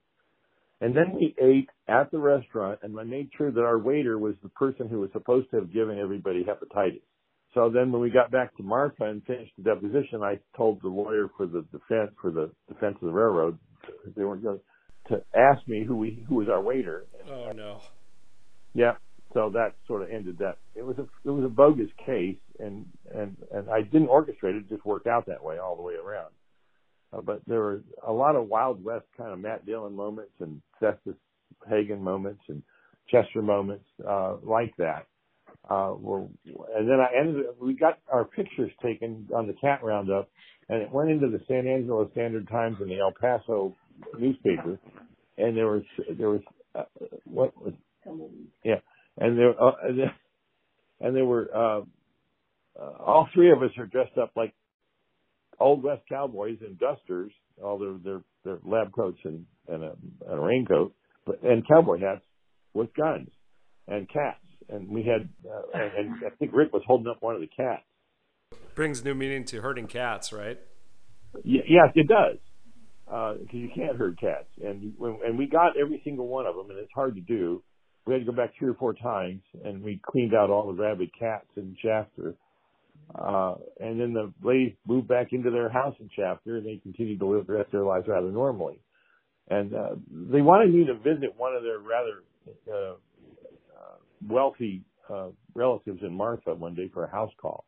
And 0.81 0.95
then 0.95 1.13
we 1.13 1.35
ate 1.41 1.69
at 1.87 2.11
the 2.11 2.19
restaurant, 2.19 2.79
and 2.83 2.99
I 2.99 3.03
made 3.03 3.29
sure 3.37 3.51
that 3.51 3.61
our 3.61 3.79
waiter 3.79 4.17
was 4.17 4.35
the 4.43 4.49
person 4.49 4.89
who 4.89 4.99
was 4.99 5.09
supposed 5.13 5.49
to 5.51 5.57
have 5.57 5.71
given 5.71 5.97
everybody 5.97 6.43
hepatitis. 6.43 7.01
So 7.53 7.69
then 7.69 7.91
when 7.91 8.01
we 8.01 8.09
got 8.09 8.31
back 8.31 8.55
to 8.57 8.63
Marfa 8.63 9.05
and 9.05 9.23
finished 9.25 9.53
the 9.57 9.63
deposition, 9.63 10.23
I 10.23 10.39
told 10.57 10.81
the 10.81 10.87
lawyer 10.87 11.29
for 11.37 11.45
the 11.45 11.63
defense, 11.71 12.11
for 12.21 12.31
the 12.31 12.49
defense 12.67 12.95
of 13.01 13.07
the 13.07 13.13
railroad, 13.13 13.57
they 14.15 14.23
weren't 14.23 14.43
going 14.43 14.59
to 15.09 15.23
ask 15.35 15.67
me 15.67 15.83
who 15.83 15.95
we, 15.95 16.23
who 16.27 16.35
was 16.35 16.49
our 16.49 16.61
waiter. 16.61 17.05
Oh 17.29 17.51
no. 17.51 17.81
Yeah. 18.73 18.93
So 19.33 19.51
that 19.53 19.75
sort 19.87 20.01
of 20.03 20.09
ended 20.09 20.39
that. 20.39 20.57
It 20.75 20.85
was 20.85 20.97
a, 20.97 21.03
it 21.03 21.31
was 21.31 21.45
a 21.45 21.49
bogus 21.49 21.89
case 22.05 22.37
and, 22.59 22.85
and, 23.13 23.35
and 23.51 23.69
I 23.69 23.81
didn't 23.81 24.07
orchestrate 24.07 24.55
it, 24.55 24.65
it 24.65 24.69
just 24.69 24.85
worked 24.85 25.07
out 25.07 25.25
that 25.27 25.43
way 25.43 25.57
all 25.59 25.75
the 25.75 25.81
way 25.81 25.93
around. 25.95 26.31
Uh, 27.11 27.21
but 27.21 27.41
there 27.45 27.59
were 27.59 27.83
a 28.07 28.11
lot 28.11 28.35
of 28.35 28.47
Wild 28.47 28.83
West 28.83 29.05
kind 29.15 29.31
of 29.31 29.39
Matt 29.39 29.65
Dillon 29.65 29.95
moments 29.95 30.33
and 30.39 30.61
Festus 30.79 31.15
Haggen 31.69 31.99
moments 31.99 32.41
and 32.47 32.63
Chester 33.09 33.41
moments 33.41 33.85
uh, 34.07 34.37
like 34.43 34.75
that. 34.77 35.05
Uh, 35.69 35.91
where, 35.91 36.27
and 36.75 36.89
then 36.89 36.99
I 36.99 37.17
ended. 37.17 37.45
We 37.61 37.73
got 37.73 37.99
our 38.11 38.25
pictures 38.25 38.71
taken 38.83 39.29
on 39.33 39.47
the 39.47 39.53
cat 39.53 39.79
roundup, 39.81 40.29
and 40.67 40.81
it 40.81 40.91
went 40.91 41.09
into 41.09 41.29
the 41.29 41.39
San 41.47 41.67
Angelo 41.67 42.09
Standard 42.11 42.49
Times 42.49 42.77
and 42.81 42.89
the 42.89 42.99
El 42.99 43.13
Paso 43.19 43.73
newspaper. 44.19 44.77
And 45.37 45.55
there 45.55 45.67
was 45.67 45.83
there 46.17 46.29
was 46.29 46.41
uh, 46.75 46.83
what 47.23 47.53
was 47.61 47.73
yeah, 48.63 48.81
and 49.17 49.37
there 49.37 49.51
uh, 49.61 49.71
and 49.83 49.99
there, 49.99 50.15
and 50.99 51.27
were 51.27 51.49
uh, 51.55 51.81
uh, 52.79 52.91
all 52.99 53.29
three 53.33 53.51
of 53.51 53.61
us 53.63 53.71
are 53.77 53.85
dressed 53.85 54.17
up 54.17 54.31
like 54.35 54.53
old 55.59 55.81
west 55.83 56.01
cowboys 56.09 56.57
in 56.65 56.75
dusters, 56.75 57.31
all 57.63 57.77
their 57.77 57.93
their, 58.03 58.21
their 58.43 58.59
lab 58.63 58.91
coats 58.93 59.19
and 59.23 59.45
and 59.67 59.83
a, 59.83 59.95
and 60.27 60.39
a 60.39 60.41
raincoat, 60.41 60.93
but 61.25 61.41
and 61.43 61.67
cowboy 61.67 61.99
hats 61.99 62.25
with 62.73 62.93
guns 62.95 63.29
and 63.87 64.09
cats. 64.09 64.42
And 64.69 64.89
we 64.89 65.03
had, 65.03 65.29
uh, 65.49 65.61
and, 65.73 65.93
and 65.93 66.25
I 66.25 66.29
think 66.37 66.51
Rick 66.53 66.73
was 66.73 66.83
holding 66.85 67.07
up 67.07 67.17
one 67.21 67.35
of 67.35 67.41
the 67.41 67.47
cats. 67.47 67.83
Brings 68.75 69.03
new 69.03 69.15
meaning 69.15 69.45
to 69.45 69.61
herding 69.61 69.87
cats, 69.87 70.31
right? 70.33 70.59
Y- 71.33 71.65
yes, 71.67 71.91
it 71.95 72.07
does, 72.07 72.37
because 73.05 73.37
uh, 73.45 73.57
you 73.57 73.69
can't 73.75 73.97
herd 73.97 74.19
cats. 74.19 74.47
And 74.63 74.93
and 74.99 75.37
we 75.37 75.47
got 75.47 75.77
every 75.77 76.01
single 76.03 76.27
one 76.27 76.45
of 76.45 76.55
them, 76.55 76.69
and 76.69 76.79
it's 76.79 76.91
hard 76.93 77.15
to 77.15 77.21
do. 77.21 77.63
We 78.05 78.13
had 78.13 78.19
to 78.19 78.25
go 78.25 78.35
back 78.35 78.53
three 78.57 78.69
or 78.69 78.73
four 78.73 78.93
times, 78.93 79.41
and 79.63 79.83
we 79.83 79.99
cleaned 80.05 80.33
out 80.33 80.49
all 80.49 80.67
the 80.67 80.81
rabid 80.81 81.11
cats 81.17 81.47
in 81.55 81.75
Shafter. 81.81 82.35
Uh, 83.13 83.55
and 83.79 83.99
then 83.99 84.13
the 84.13 84.33
ladies 84.43 84.73
moved 84.87 85.07
back 85.07 85.33
into 85.33 85.51
their 85.51 85.69
house 85.69 85.95
in 85.99 86.09
Shafter, 86.15 86.57
and 86.57 86.65
they 86.65 86.77
continued 86.77 87.19
to 87.19 87.25
live 87.25 87.47
the 87.47 87.53
rest 87.53 87.67
of 87.67 87.71
their 87.71 87.83
lives 87.83 88.07
rather 88.07 88.31
normally. 88.31 88.79
And 89.49 89.73
uh, 89.73 89.95
they 90.09 90.41
wanted 90.41 90.73
me 90.73 90.85
to 90.85 90.95
visit 90.95 91.35
one 91.37 91.55
of 91.55 91.63
their 91.63 91.79
rather 91.79 92.23
uh, 92.67 92.71
uh, 92.71 92.95
wealthy 94.27 94.83
uh, 95.09 95.29
relatives 95.53 95.99
in 96.01 96.13
Marfa 96.13 96.53
one 96.53 96.75
day 96.75 96.89
for 96.93 97.05
a 97.05 97.11
house 97.11 97.31
call. 97.41 97.65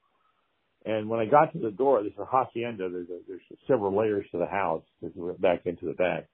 And 0.85 1.09
when 1.09 1.19
I 1.19 1.25
got 1.25 1.51
to 1.53 1.59
the 1.59 1.71
door, 1.71 2.01
there's 2.01 2.13
a 2.19 2.25
hacienda. 2.25 2.89
There's 2.89 3.09
a, 3.09 3.19
there's 3.27 3.41
several 3.67 3.97
layers 3.97 4.25
to 4.31 4.37
the 4.37 4.45
house. 4.45 4.83
This 5.01 5.11
is 5.11 5.39
back 5.39 5.65
into 5.65 5.87
the 5.87 5.93
back. 5.93 6.27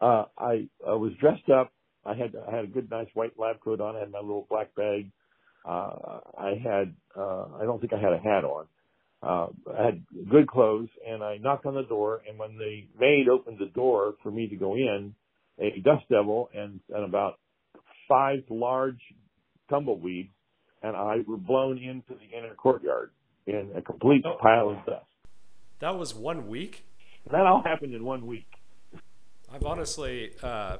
Uh, 0.00 0.24
I, 0.38 0.68
I 0.86 0.94
was 0.94 1.12
dressed 1.20 1.48
up. 1.50 1.72
I 2.04 2.14
had 2.14 2.34
I 2.36 2.54
had 2.54 2.64
a 2.64 2.68
good, 2.68 2.90
nice 2.90 3.08
white 3.14 3.32
lab 3.38 3.60
coat 3.60 3.80
on. 3.80 3.96
I 3.96 4.00
had 4.00 4.10
my 4.12 4.20
little 4.20 4.46
black 4.48 4.74
bag. 4.74 5.10
Uh, 5.68 6.20
I 6.38 6.52
had 6.62 6.94
uh, 7.16 7.46
I 7.60 7.64
don't 7.64 7.80
think 7.80 7.92
I 7.92 7.98
had 7.98 8.12
a 8.12 8.18
hat 8.18 8.44
on. 8.44 8.66
Uh, 9.22 9.48
I 9.76 9.84
had 9.84 10.04
good 10.30 10.46
clothes, 10.46 10.88
and 11.06 11.22
I 11.22 11.38
knocked 11.38 11.66
on 11.66 11.74
the 11.74 11.82
door. 11.82 12.22
And 12.28 12.38
when 12.38 12.56
the 12.56 12.84
maid 12.98 13.28
opened 13.28 13.58
the 13.58 13.66
door 13.66 14.14
for 14.22 14.30
me 14.30 14.48
to 14.48 14.56
go 14.56 14.74
in, 14.74 15.14
a 15.58 15.80
dust 15.80 16.04
devil 16.10 16.50
and, 16.54 16.80
and 16.90 17.04
about 17.04 17.38
five 18.08 18.40
large 18.50 19.00
tumbleweeds 19.68 20.30
and 20.82 20.96
I 20.96 21.18
were 21.26 21.36
blown 21.36 21.78
into 21.78 22.14
the 22.14 22.36
inner 22.36 22.54
courtyard 22.54 23.10
in 23.46 23.70
a 23.74 23.82
complete 23.82 24.24
Oh. 24.26 24.36
pile 24.40 24.70
of 24.70 24.84
dust. 24.86 25.06
That 25.80 25.98
was 25.98 26.14
one 26.14 26.48
week. 26.48 26.84
That 27.30 27.46
all 27.46 27.62
happened 27.62 27.94
in 27.94 28.04
one 28.04 28.26
week. 28.26 28.46
I've 29.52 29.64
honestly, 29.64 30.32
uh, 30.42 30.78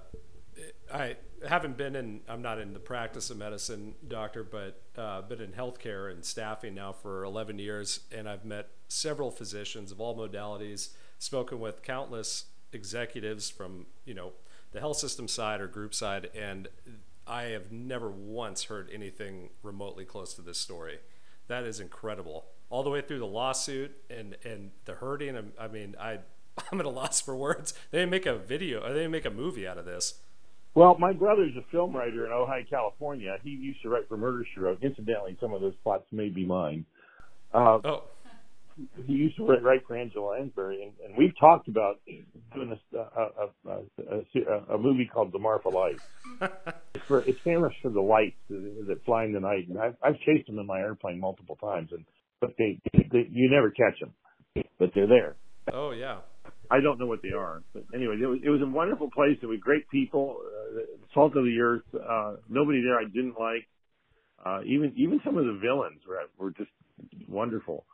I 0.93 1.16
haven't 1.47 1.76
been 1.76 1.95
in. 1.97 2.21
I'm 2.28 2.43
not 2.43 2.59
in 2.59 2.73
the 2.73 2.78
practice 2.81 3.31
of 3.31 3.37
medicine, 3.37 3.95
doctor, 4.09 4.43
but 4.43 4.81
uh, 4.97 5.23
been 5.23 5.40
in 5.40 5.52
healthcare 5.52 6.11
and 6.11 6.25
staffing 6.25 6.75
now 6.75 6.93
for 6.93 7.25
11 7.25 7.59
years, 7.59 8.00
and 8.11 8.28
I've 8.28 8.45
met 8.45 8.69
several 8.88 9.31
physicians 9.31 9.93
of 9.93 10.00
all 10.00 10.16
modalities, 10.16 10.90
spoken 11.19 11.61
with 11.61 11.83
countless 11.83 12.47
executives 12.73 13.49
from 13.50 13.87
you 14.05 14.14
know 14.14 14.33
the 14.73 14.81
health 14.81 14.97
system 14.99 15.28
side 15.28 15.61
or 15.61 15.66
group 15.69 15.95
side, 15.95 16.31
and 16.35 16.69
I 17.26 17.45
have 17.45 17.73
never 17.73 18.11
once 18.11 18.64
heard 18.64 18.88
anything 18.92 19.50
remotely 19.62 20.04
close 20.04 20.35
to 20.35 20.42
this 20.42 20.59
story. 20.59 20.99
That 21.49 21.64
is 21.64 21.80
incredible. 21.80 22.47
All 22.71 22.83
the 22.83 22.90
way 22.90 23.00
through 23.00 23.21
the 23.21 23.26
lawsuit 23.26 23.97
and 24.11 24.37
and 24.45 24.71
the 24.85 24.95
hurting. 24.95 25.52
I 25.59 25.68
mean, 25.68 25.97
I 26.00 26.21
I'm 26.73 26.80
at 26.80 26.87
a 26.87 26.90
loss 26.90 27.21
for 27.21 27.37
words. 27.37 27.75
They 27.90 28.06
make 28.06 28.26
a 28.26 28.35
video. 28.35 28.85
Or 28.87 28.92
they 28.92 29.06
make 29.09 29.25
a 29.25 29.30
movie 29.30 29.66
out 29.66 29.78
of 29.78 29.85
this. 29.85 30.21
Well, 30.75 30.97
my 30.99 31.12
brother's 31.12 31.56
a 31.56 31.62
film 31.71 31.97
writer 31.97 32.26
in 32.26 32.33
Ojai, 32.33 32.68
California. 32.68 33.38
He 33.42 33.50
used 33.50 33.80
to 33.83 33.88
write 33.88 34.09
for 34.09 34.18
Murder 34.18 34.47
She 34.52 34.61
Wrote. 34.61 34.83
Incidentally, 34.83 35.37
some 35.40 35.54
of 35.54 35.62
those 35.62 35.75
plots 35.83 36.04
may 36.12 36.28
be 36.28 36.45
mine. 36.45 36.85
Uh, 37.54 37.78
oh. 37.83 38.02
He 39.06 39.12
used 39.12 39.37
to 39.37 39.45
write 39.45 39.87
for 39.87 39.97
Angela 39.97 40.33
Lansbury, 40.33 40.83
and, 40.83 40.92
and 41.04 41.16
we've 41.16 41.33
talked 41.38 41.68
about 41.68 42.00
doing 42.54 42.78
a, 42.92 42.99
a, 42.99 43.49
a, 43.68 43.80
a, 44.11 44.75
a 44.75 44.78
movie 44.78 45.09
called 45.12 45.33
The 45.33 45.38
Marfa 45.38 45.71
Lights. 45.71 46.02
it's, 46.95 47.04
for, 47.09 47.21
it's 47.21 47.38
famous 47.42 47.73
for 47.80 47.90
the 47.90 48.00
lights 48.00 48.37
that, 48.50 48.85
that 48.88 49.04
fly 49.04 49.25
in 49.25 49.33
the 49.33 49.40
night, 49.40 49.68
and 49.68 49.78
I've, 49.78 49.97
I've 50.02 50.18
chased 50.21 50.47
them 50.47 50.59
in 50.59 50.66
my 50.66 50.80
airplane 50.80 51.18
multiple 51.21 51.56
times, 51.56 51.88
and 51.92 52.04
but 52.38 52.50
they, 52.59 52.78
they 52.92 53.26
you 53.30 53.50
never 53.50 53.71
catch 53.71 53.99
them, 53.99 54.12
but 54.78 54.90
they're 54.95 55.06
there. 55.06 55.37
Oh 55.73 55.92
yeah. 55.92 56.18
I 56.71 56.80
don't 56.80 56.99
know 56.99 57.06
what 57.06 57.23
they 57.23 57.30
are, 57.30 57.62
but 57.73 57.85
anyway, 57.95 58.18
it 58.21 58.26
was, 58.26 58.38
it 58.45 58.50
was 58.50 58.61
a 58.61 58.66
wonderful 58.66 59.11
place. 59.11 59.38
There 59.40 59.49
were 59.49 59.56
great 59.56 59.88
people, 59.88 60.37
uh, 60.76 60.80
salt 61.14 61.37
of 61.37 61.45
the 61.45 61.59
earth. 61.61 61.83
Uh, 61.95 62.37
nobody 62.49 62.83
there 62.83 62.99
I 62.99 63.04
didn't 63.04 63.38
like. 63.38 63.66
Uh, 64.45 64.61
even 64.64 64.92
even 64.97 65.21
some 65.25 65.38
of 65.38 65.47
the 65.47 65.59
villains 65.62 66.00
were 66.06 66.21
were 66.38 66.50
just 66.50 66.71
wonderful. 67.28 67.85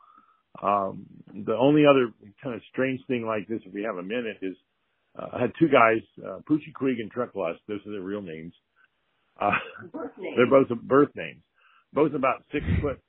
Um, 0.61 1.05
the 1.33 1.55
only 1.55 1.83
other 1.85 2.11
kind 2.43 2.55
of 2.55 2.61
strange 2.71 3.01
thing 3.07 3.25
like 3.25 3.47
this, 3.47 3.61
if 3.65 3.73
we 3.73 3.83
have 3.83 3.97
a 3.97 4.03
minute, 4.03 4.37
is 4.41 4.55
uh, 5.17 5.27
I 5.33 5.41
had 5.41 5.51
two 5.59 5.67
guys, 5.67 6.01
uh, 6.23 6.39
Poochie 6.49 6.73
Quig 6.73 6.99
and 6.99 7.11
Trucklust. 7.11 7.57
Those 7.67 7.79
are 7.87 7.91
their 7.91 8.01
real 8.01 8.21
names. 8.21 8.53
Uh, 9.39 9.51
names. 10.17 10.35
They're 10.37 10.49
both 10.49 10.69
birth 10.81 11.09
names. 11.15 11.41
Both 11.91 12.13
about 12.13 12.43
six 12.51 12.65
foot 12.81 12.99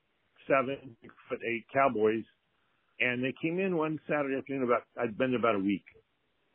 seven, 0.47 0.95
six 1.01 1.13
foot 1.29 1.39
eight 1.45 1.65
cowboys 1.73 2.23
and 2.99 3.23
they 3.23 3.33
came 3.41 3.59
in 3.59 3.75
one 3.75 3.99
Saturday 4.07 4.37
afternoon 4.37 4.63
about, 4.63 4.83
I'd 4.99 5.17
been 5.17 5.31
there 5.31 5.39
about 5.39 5.55
a 5.55 5.59
week. 5.59 5.83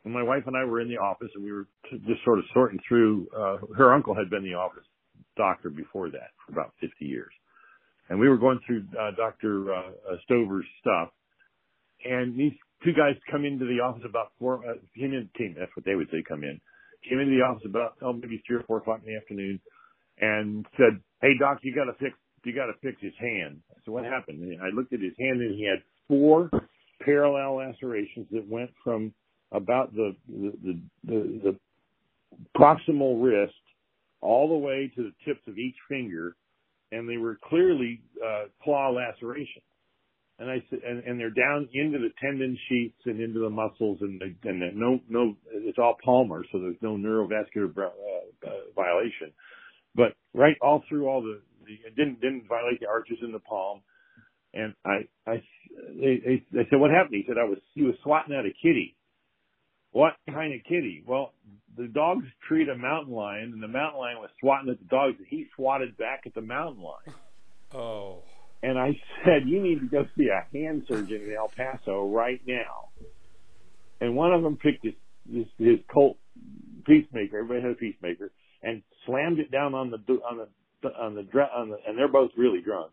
And 0.03 0.13
my 0.13 0.23
wife 0.23 0.43
and 0.47 0.57
I 0.57 0.65
were 0.65 0.81
in 0.81 0.89
the 0.89 0.97
office 0.97 1.29
and 1.35 1.43
we 1.43 1.51
were 1.51 1.67
just 1.91 2.23
sort 2.25 2.39
of 2.39 2.45
sorting 2.53 2.79
through, 2.87 3.27
uh, 3.37 3.57
her 3.77 3.93
uncle 3.93 4.15
had 4.15 4.29
been 4.29 4.43
the 4.43 4.55
office 4.55 4.83
doctor 5.37 5.69
before 5.69 6.09
that 6.09 6.31
for 6.45 6.53
about 6.53 6.73
50 6.81 7.05
years. 7.05 7.31
And 8.11 8.19
we 8.19 8.27
were 8.27 8.37
going 8.37 8.59
through, 8.67 8.83
uh, 8.99 9.11
Dr. 9.15 9.73
Uh, 9.73 9.91
Stover's 10.25 10.65
stuff. 10.81 11.09
And 12.03 12.37
these 12.37 12.51
two 12.83 12.91
guys 12.91 13.15
come 13.31 13.45
into 13.45 13.63
the 13.63 13.79
office 13.79 14.03
about 14.03 14.33
four, 14.37 14.59
uh, 14.67 14.73
came 14.97 15.13
in, 15.13 15.29
came, 15.37 15.55
that's 15.57 15.71
what 15.77 15.85
they 15.85 15.95
would 15.95 16.09
say, 16.11 16.21
come 16.27 16.43
in. 16.43 16.59
Came 17.07 17.19
into 17.19 17.31
the 17.31 17.41
office 17.41 17.63
about, 17.65 17.95
oh, 18.01 18.11
maybe 18.11 18.43
three 18.45 18.57
or 18.57 18.63
four 18.63 18.79
o'clock 18.79 18.99
in 19.05 19.13
the 19.13 19.17
afternoon 19.17 19.61
and 20.19 20.65
said, 20.75 20.99
Hey 21.21 21.37
doc, 21.39 21.59
you 21.61 21.73
gotta 21.73 21.93
fix, 21.99 22.17
you 22.43 22.53
gotta 22.53 22.73
fix 22.81 22.97
his 23.01 23.13
hand. 23.17 23.61
So 23.85 23.93
what 23.93 24.03
happened? 24.03 24.41
And 24.41 24.61
I 24.61 24.75
looked 24.75 24.91
at 24.91 24.99
his 24.99 25.13
hand 25.17 25.39
and 25.39 25.55
he 25.55 25.63
had 25.63 25.79
four 26.09 26.49
parallel 26.99 27.55
lacerations 27.55 28.27
that 28.31 28.45
went 28.45 28.71
from 28.83 29.13
about 29.53 29.93
the 29.93 30.15
the, 30.27 30.51
the, 30.63 30.81
the, 31.05 31.41
the 31.43 31.59
proximal 32.59 33.23
wrist 33.23 33.53
all 34.21 34.49
the 34.49 34.57
way 34.57 34.91
to 34.95 35.03
the 35.03 35.13
tips 35.25 35.41
of 35.47 35.57
each 35.57 35.75
finger, 35.89 36.35
and 36.91 37.09
they 37.09 37.17
were 37.17 37.37
clearly 37.43 38.01
uh, 38.23 38.45
claw 38.63 38.89
lacerations. 38.89 39.63
And 40.39 40.49
I 40.49 40.63
said, 40.69 40.79
and, 40.87 41.03
and 41.03 41.19
they're 41.19 41.29
down 41.29 41.69
into 41.73 41.99
the 41.99 42.09
tendon 42.19 42.57
sheaths 42.67 43.01
and 43.05 43.21
into 43.21 43.39
the 43.39 43.49
muscles, 43.49 43.99
and 44.01 44.19
the, 44.19 44.49
and 44.49 44.61
the, 44.61 44.71
no 44.73 44.99
no, 45.07 45.35
it's 45.51 45.77
all 45.77 45.97
palmar, 46.03 46.43
so 46.51 46.59
there's 46.59 46.81
no 46.81 46.97
neurovascular 46.97 47.71
uh, 47.77 48.47
uh, 48.47 48.49
violation. 48.75 49.31
But 49.93 50.13
right 50.33 50.55
all 50.61 50.83
through 50.89 51.07
all 51.07 51.21
the, 51.21 51.41
the 51.65 51.73
it 51.87 51.95
didn't 51.95 52.21
didn't 52.21 52.47
violate 52.47 52.79
the 52.79 52.87
arches 52.87 53.17
in 53.21 53.31
the 53.31 53.39
palm. 53.39 53.81
And 54.53 54.73
I, 54.83 55.07
I, 55.25 55.41
they, 55.95 56.43
they 56.51 56.67
said, 56.69 56.79
what 56.79 56.91
happened? 56.91 57.15
He 57.15 57.23
said, 57.25 57.37
I 57.39 57.45
was, 57.47 57.59
he 57.73 57.83
was 57.83 57.95
swatting 58.03 58.35
at 58.35 58.43
a 58.45 58.51
kitty. 58.61 58.97
What 59.91 60.13
kind 60.29 60.53
of 60.53 60.61
kitty? 60.63 61.03
Well, 61.05 61.33
the 61.77 61.87
dogs 61.87 62.25
treat 62.47 62.69
a 62.69 62.75
mountain 62.75 63.13
lion 63.13 63.51
and 63.53 63.61
the 63.61 63.67
mountain 63.67 63.99
lion 63.99 64.17
was 64.19 64.29
swatting 64.39 64.69
at 64.69 64.79
the 64.79 64.85
dogs 64.85 65.15
and 65.17 65.27
he 65.27 65.47
swatted 65.55 65.97
back 65.97 66.23
at 66.25 66.33
the 66.33 66.41
mountain 66.41 66.83
lion. 66.83 67.15
Oh. 67.73 68.23
And 68.61 68.77
I 68.77 68.99
said, 69.23 69.47
you 69.47 69.63
need 69.63 69.79
to 69.79 69.85
go 69.85 70.05
see 70.17 70.27
a 70.27 70.45
hand 70.53 70.83
surgeon 70.89 71.21
in 71.21 71.33
El 71.33 71.47
Paso 71.47 72.05
right 72.05 72.41
now. 72.45 72.89
And 74.01 74.13
one 74.17 74.33
of 74.33 74.43
them 74.43 74.57
picked 74.57 74.83
his, 74.83 74.93
his, 75.25 75.45
his 75.57 75.79
Colt 75.87 76.17
peacemaker, 76.85 77.37
everybody 77.37 77.61
had 77.61 77.71
a 77.71 77.75
peacemaker, 77.75 78.29
and 78.61 78.83
slammed 79.05 79.39
it 79.39 79.51
down 79.51 79.73
on 79.73 79.89
the, 79.89 79.99
on 79.99 80.39
the, 80.39 80.89
on 80.89 81.15
the, 81.15 81.41
on 81.41 81.69
the, 81.69 81.77
and 81.87 81.97
they're 81.97 82.11
both 82.11 82.31
really 82.35 82.59
drunk 82.59 82.91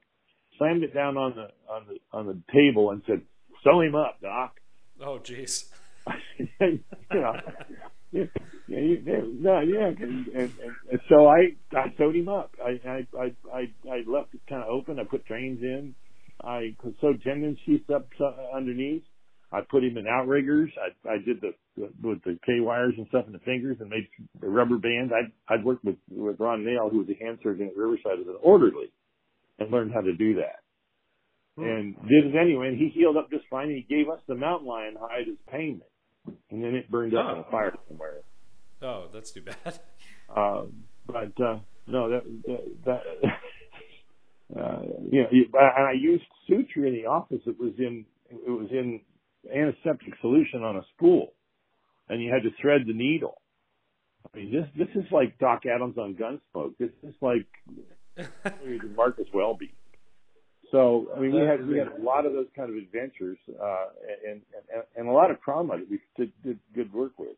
slammed 0.59 0.83
it 0.83 0.93
down 0.93 1.17
on 1.17 1.35
the 1.35 1.73
on 1.73 1.87
the 1.89 1.99
on 2.13 2.27
the 2.27 2.39
table 2.53 2.91
and 2.91 3.03
said, 3.07 3.23
"Sew 3.65 3.81
him 3.81 3.95
up, 3.95 4.21
doc." 4.21 4.61
Oh, 5.01 5.19
jeez. 5.19 5.71
you 6.39 6.79
know, 7.13 7.33
yeah, 8.13 8.25
yeah, 8.69 9.21
no, 9.39 9.61
yeah, 9.61 9.89
and, 9.89 10.27
and, 10.29 10.53
and 10.91 11.01
so 11.09 11.27
I 11.27 11.57
I 11.73 11.95
sewed 11.99 12.17
him 12.17 12.29
up. 12.29 12.53
I 12.65 12.81
I 12.89 13.07
I 13.19 13.25
I, 13.53 13.61
I 13.91 13.97
left 14.07 14.35
it 14.35 14.41
kind 14.49 14.63
of 14.63 14.69
open. 14.69 14.99
I 14.99 15.05
put 15.05 15.25
drains 15.27 15.61
in. 15.63 15.95
I 16.43 16.75
sewed 17.01 17.23
tendon 17.23 17.57
sheaths 17.67 17.91
up 17.95 18.09
underneath. 18.55 19.03
I 19.53 19.61
put 19.71 19.83
him 19.83 19.97
in 19.97 20.07
outriggers. 20.07 20.71
I 20.79 21.09
I 21.09 21.17
did 21.19 21.41
the, 21.41 21.53
the 21.77 21.91
with 22.03 22.23
the 22.25 22.39
K 22.47 22.61
wires 22.61 22.95
and 22.97 23.07
stuff 23.09 23.27
in 23.27 23.33
the 23.33 23.39
fingers 23.41 23.79
and 23.81 23.91
made 23.91 24.09
rubber 24.41 24.79
bands. 24.79 25.13
I 25.13 25.53
I'd 25.53 25.65
worked 25.65 25.85
with 25.85 25.97
with 26.11 26.39
Ron 26.39 26.65
Nail, 26.65 26.89
who 26.91 26.99
was 26.99 27.09
a 27.09 27.25
hand 27.25 27.39
surgeon 27.43 27.69
at 27.69 27.77
Riverside 27.77 28.21
as 28.21 28.27
an 28.27 28.37
orderly 28.43 28.93
and 29.59 29.71
learned 29.71 29.93
how 29.93 30.01
to 30.01 30.15
do 30.15 30.37
that. 30.37 30.61
Hmm. 31.59 31.65
And 31.65 31.97
did 32.09 32.27
it 32.27 32.37
anyway, 32.41 32.69
and 32.69 32.79
he 32.79 32.89
healed 32.89 33.17
up 33.17 33.31
just 33.31 33.45
fine. 33.51 33.69
He 33.69 33.85
gave 33.89 34.09
us 34.09 34.21
the 34.29 34.37
mountain 34.37 34.69
lion 34.69 34.97
hide 35.01 35.29
as 35.29 35.37
payment, 35.51 35.83
and 36.51 36.63
then 36.63 36.77
it 36.77 36.89
burned 36.89 37.15
up 37.15 37.27
oh. 37.27 37.33
in 37.33 37.39
a 37.39 37.41
oh. 37.41 37.51
fire 37.51 37.75
somewhere. 37.89 38.19
Oh, 38.81 39.09
that's 39.13 39.33
too 39.33 39.43
bad. 39.43 39.81
Uh, 40.35 40.67
but 41.07 41.33
uh, 41.43 41.59
no, 41.89 42.11
that 42.11 42.23
that. 42.85 43.01
uh, 44.61 44.83
you 45.11 45.23
know, 45.23 45.29
and 45.31 45.87
I 45.87 45.95
used 45.99 46.23
suture 46.47 46.87
in 46.87 46.95
the 46.95 47.07
office. 47.07 47.41
It 47.45 47.59
was 47.59 47.73
in 47.79 48.05
it 48.31 48.51
was 48.51 48.69
in 48.71 49.01
antiseptic 49.53 50.15
solution 50.21 50.63
on 50.63 50.77
a 50.77 50.83
spool, 50.95 51.33
and 52.09 52.23
you 52.23 52.33
had 52.33 52.45
to 52.45 52.51
thread 52.63 52.83
the 52.87 52.95
needle. 52.95 53.43
I 54.33 54.37
mean, 54.37 54.53
this 54.53 54.69
this 54.87 54.95
is 54.95 55.11
like 55.11 55.39
Doc 55.41 55.63
Adams 55.67 55.99
on 55.99 56.15
Gunsmoke. 56.15 56.75
This 56.79 56.91
is 57.03 57.15
like 57.21 57.49
Marcus 58.95 59.27
Welby. 59.35 59.75
So 60.71 61.09
I 61.17 61.21
mean, 61.21 61.33
we 61.33 61.41
had 61.41 61.67
we 61.67 61.79
had 61.79 61.89
a 61.89 62.03
lot 62.03 62.27
of 62.27 62.33
those 62.33 62.47
kind 62.55 62.71
of 62.71 62.77
adventures, 62.77 63.39
uh, 63.61 63.87
and, 64.29 64.43
and 64.75 64.83
and 64.97 65.09
a 65.09 65.13
lot 65.13 65.31
of 65.31 65.41
trauma 65.41 65.79
that 65.79 65.91
we 65.91 65.99
did, 66.17 66.33
did 66.45 66.59
good 66.75 66.93
work 66.93 67.13
with. 67.19 67.37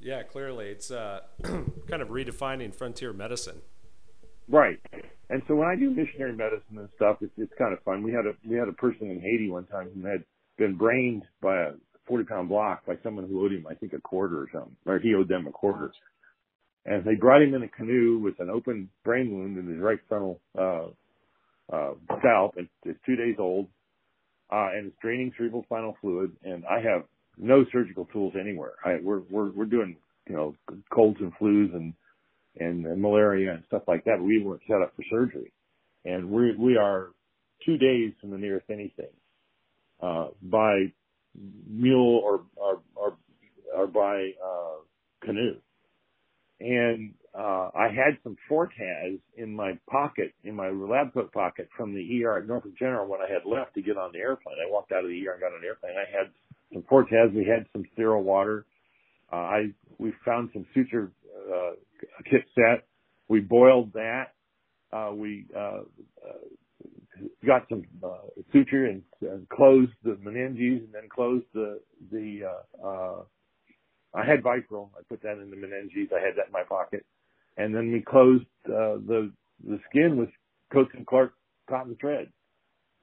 Yeah, 0.00 0.22
clearly, 0.22 0.68
it's 0.68 0.90
uh, 0.90 1.20
kind 1.42 2.00
of 2.00 2.08
redefining 2.08 2.74
frontier 2.74 3.12
medicine. 3.12 3.60
Right, 4.48 4.80
and 5.28 5.42
so 5.46 5.54
when 5.54 5.68
I 5.68 5.76
do 5.76 5.90
missionary 5.90 6.32
medicine 6.32 6.78
and 6.78 6.88
stuff, 6.96 7.18
it's 7.20 7.32
it's 7.36 7.52
kind 7.58 7.74
of 7.74 7.82
fun. 7.82 8.02
We 8.02 8.12
had 8.12 8.26
a 8.26 8.32
we 8.48 8.56
had 8.56 8.68
a 8.68 8.72
person 8.72 9.10
in 9.10 9.20
Haiti 9.20 9.50
one 9.50 9.66
time 9.66 9.90
who 9.94 10.06
had 10.06 10.24
been 10.56 10.76
brained 10.76 11.24
by 11.42 11.56
a 11.56 11.72
forty 12.06 12.24
pound 12.24 12.48
block 12.48 12.86
by 12.86 12.94
someone 13.02 13.28
who 13.28 13.44
owed 13.44 13.52
him, 13.52 13.66
I 13.70 13.74
think, 13.74 13.92
a 13.92 14.00
quarter 14.00 14.38
or 14.40 14.48
something, 14.52 14.76
or 14.86 14.98
he 14.98 15.14
owed 15.14 15.28
them 15.28 15.46
a 15.46 15.52
quarter. 15.52 15.92
And 16.86 17.04
they 17.04 17.14
brought 17.14 17.42
him 17.42 17.54
in 17.54 17.62
a 17.62 17.68
canoe 17.68 18.18
with 18.18 18.40
an 18.40 18.48
open 18.48 18.88
brain 19.04 19.30
wound 19.32 19.58
in 19.58 19.68
his 19.68 19.78
right 19.82 20.00
frontal 20.08 20.40
uh, 20.58 20.86
uh, 21.72 21.92
scalp. 22.18 22.54
And 22.56 22.68
it's 22.84 22.98
two 23.06 23.16
days 23.16 23.36
old, 23.38 23.66
uh, 24.52 24.68
and 24.74 24.88
it's 24.88 24.96
draining 25.02 25.32
cerebral 25.36 25.64
spinal 25.64 25.96
fluid. 26.00 26.32
And 26.42 26.64
I 26.66 26.80
have 26.80 27.04
no 27.36 27.64
surgical 27.72 28.06
tools 28.06 28.34
anywhere. 28.40 28.72
I, 28.84 28.96
we're 29.02 29.20
we're 29.30 29.50
we're 29.52 29.66
doing 29.66 29.96
you 30.28 30.36
know 30.36 30.54
colds 30.92 31.18
and 31.20 31.32
flus 31.40 31.74
and, 31.74 31.94
and 32.58 32.86
and 32.86 33.00
malaria 33.00 33.52
and 33.52 33.64
stuff 33.66 33.82
like 33.88 34.04
that. 34.04 34.20
We 34.20 34.42
weren't 34.42 34.62
set 34.66 34.82
up 34.82 34.94
for 34.96 35.02
surgery, 35.10 35.52
and 36.04 36.30
we 36.30 36.54
we 36.56 36.76
are 36.76 37.08
two 37.64 37.78
days 37.78 38.12
from 38.20 38.30
the 38.30 38.38
nearest 38.38 38.66
anything 38.70 39.12
uh, 40.02 40.28
by 40.42 40.92
mule 41.68 42.20
or 42.24 42.42
or 42.56 42.80
or, 42.96 43.16
or 43.74 43.86
by 43.86 44.30
uh, 44.44 44.76
canoe 45.24 45.56
and 46.60 47.14
uh, 47.40 47.70
I 47.74 47.88
had 47.88 48.18
some 48.22 48.36
Fortaz 48.50 49.18
in 49.36 49.54
my 49.54 49.78
pocket, 49.90 50.34
in 50.44 50.54
my 50.54 50.68
lab 50.68 51.14
coat 51.14 51.32
pocket 51.32 51.68
from 51.74 51.94
the 51.94 52.24
ER 52.24 52.38
at 52.38 52.46
Norfolk 52.46 52.76
General 52.78 53.08
when 53.08 53.20
I 53.20 53.32
had 53.32 53.50
left 53.50 53.74
to 53.74 53.82
get 53.82 53.96
on 53.96 54.12
the 54.12 54.18
airplane. 54.18 54.56
I 54.60 54.70
walked 54.70 54.92
out 54.92 55.04
of 55.04 55.08
the 55.10 55.26
ER 55.26 55.32
and 55.32 55.40
got 55.40 55.54
on 55.54 55.62
the 55.62 55.66
airplane. 55.66 55.94
I 55.96 56.10
had 56.10 56.30
some 56.70 56.82
Fortaz. 56.82 57.34
We 57.34 57.46
had 57.46 57.66
some 57.72 57.84
sterile 57.94 58.22
water. 58.22 58.66
Uh, 59.32 59.36
I 59.36 59.66
we 59.98 60.12
found 60.24 60.50
some 60.52 60.66
suture 60.74 61.12
uh, 61.50 61.70
kit 62.30 62.44
set. 62.54 62.86
We 63.28 63.40
boiled 63.40 63.94
that. 63.94 64.34
Uh, 64.92 65.12
we 65.14 65.46
uh, 65.56 65.82
uh, 66.28 66.44
got 67.46 67.66
some 67.70 67.84
uh, 68.04 68.28
suture 68.52 68.86
and, 68.86 69.02
and 69.22 69.48
closed 69.48 69.92
the 70.04 70.18
meninges, 70.24 70.84
and 70.84 70.92
then 70.92 71.08
closed 71.08 71.46
the 71.54 71.80
the. 72.12 72.40
Uh, 72.44 72.86
uh, 72.86 73.22
I 74.12 74.26
had 74.26 74.42
Vicryl. 74.42 74.90
I 74.98 75.02
put 75.08 75.22
that 75.22 75.38
in 75.38 75.50
the 75.50 75.56
meninges. 75.56 76.12
I 76.12 76.20
had 76.20 76.34
that 76.36 76.46
in 76.48 76.52
my 76.52 76.64
pocket, 76.68 77.06
and 77.56 77.74
then 77.74 77.92
we 77.92 78.00
closed 78.00 78.44
uh, 78.66 78.98
the 79.06 79.32
the 79.66 79.78
skin 79.88 80.16
with 80.16 80.30
Coats 80.72 80.90
and 80.94 81.06
Clark 81.06 81.32
cotton 81.68 81.96
thread. 82.00 82.28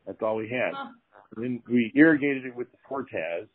That's 0.06 0.22
all 0.22 0.36
we 0.38 0.50
had. 0.50 0.74
Huh. 0.74 0.92
And 1.36 1.44
then 1.44 1.64
we 1.70 1.92
irrigated 1.96 2.46
it 2.46 2.56
with 2.56 2.68
the 2.72 2.78
Fortaz, 2.90 3.48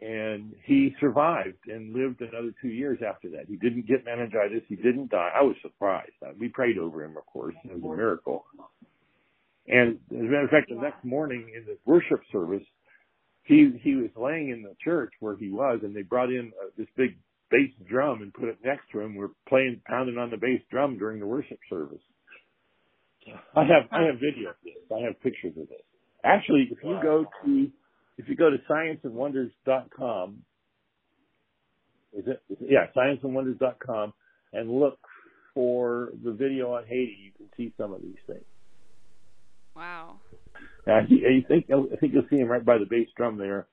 and 0.00 0.54
he 0.64 0.94
survived 1.00 1.66
and 1.66 1.94
lived 1.94 2.20
another 2.20 2.52
two 2.62 2.68
years 2.68 2.98
after 3.06 3.28
that. 3.30 3.46
He 3.48 3.56
didn't 3.56 3.86
get 3.86 4.04
meningitis. 4.04 4.62
He 4.68 4.76
didn't 4.76 5.10
die. 5.10 5.30
I 5.34 5.42
was 5.42 5.56
surprised. 5.62 6.12
We 6.38 6.48
prayed 6.48 6.78
over 6.78 7.04
him, 7.04 7.16
of 7.16 7.26
course. 7.26 7.54
It 7.64 7.72
was 7.72 7.82
a 7.82 7.96
miracle. 7.96 8.44
And 9.68 9.98
as 10.12 10.18
a 10.18 10.22
matter 10.22 10.44
of 10.44 10.50
fact, 10.50 10.68
the 10.68 10.76
next 10.76 11.04
morning 11.04 11.50
in 11.56 11.64
the 11.64 11.76
worship 11.84 12.20
service, 12.30 12.62
he 13.42 13.72
he 13.82 13.94
was 13.94 14.10
laying 14.16 14.50
in 14.50 14.62
the 14.62 14.74
church 14.82 15.12
where 15.20 15.36
he 15.36 15.50
was, 15.50 15.80
and 15.82 15.94
they 15.94 16.02
brought 16.02 16.30
in 16.30 16.52
uh, 16.62 16.68
this 16.76 16.86
big 16.96 17.16
bass 17.50 17.70
drum 17.88 18.22
and 18.22 18.32
put 18.32 18.48
it 18.48 18.58
next 18.64 18.90
to 18.92 19.00
him. 19.00 19.14
We're 19.14 19.28
playing 19.48 19.80
pounding 19.86 20.18
on 20.18 20.30
the 20.30 20.36
bass 20.36 20.60
drum 20.70 20.98
during 20.98 21.20
the 21.20 21.26
worship 21.26 21.58
service. 21.68 22.02
I 23.54 23.62
have 23.62 23.88
I 23.90 24.02
have 24.06 24.16
video 24.16 24.50
of 24.50 24.56
this. 24.64 24.74
I 24.94 25.04
have 25.04 25.20
pictures 25.20 25.54
of 25.60 25.68
this. 25.68 25.82
Actually, 26.24 26.68
if 26.70 26.78
you 26.82 26.98
go 27.02 27.26
to 27.44 27.70
if 28.18 28.28
you 28.28 28.36
go 28.36 28.50
to 28.50 28.56
scienceandwonders.com, 28.70 30.42
is 32.12 32.24
it? 32.26 32.42
Yeah, 32.60 32.86
scienceandwonders.com, 32.96 34.12
and 34.52 34.70
look 34.70 34.98
for 35.54 36.10
the 36.24 36.32
video 36.32 36.74
on 36.74 36.84
Haiti. 36.86 37.16
You 37.24 37.32
can 37.36 37.48
see 37.56 37.72
some 37.76 37.92
of 37.92 38.00
these 38.00 38.16
things. 38.26 38.44
Wow. 39.74 40.16
Now, 40.86 41.00
you 41.08 41.44
think 41.46 41.66
I 41.70 41.96
think 41.96 42.14
you'll 42.14 42.26
see 42.30 42.36
him 42.36 42.48
right 42.48 42.64
by 42.64 42.78
the 42.78 42.86
bass 42.88 43.08
drum 43.16 43.38
there, 43.38 43.66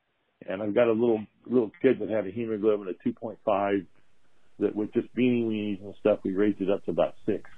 and 0.48 0.62
I've 0.62 0.76
got 0.76 0.88
a 0.88 0.94
little 0.94 1.26
little 1.46 1.72
kid 1.82 2.00
that 2.00 2.10
had 2.10 2.28
a 2.28 2.32
hemoglobin 2.32 2.88
of 2.88 2.96
2.5 3.06 3.86
that 4.60 4.76
with 4.76 4.94
just 4.94 5.14
beanie 5.16 5.46
weenies 5.46 5.82
and 5.84 5.94
stuff, 6.00 6.20
we 6.24 6.34
raised 6.34 6.62
it 6.62 6.70
up 6.70 6.86
to 6.86 6.92
about 6.92 7.16
six. 7.26 7.50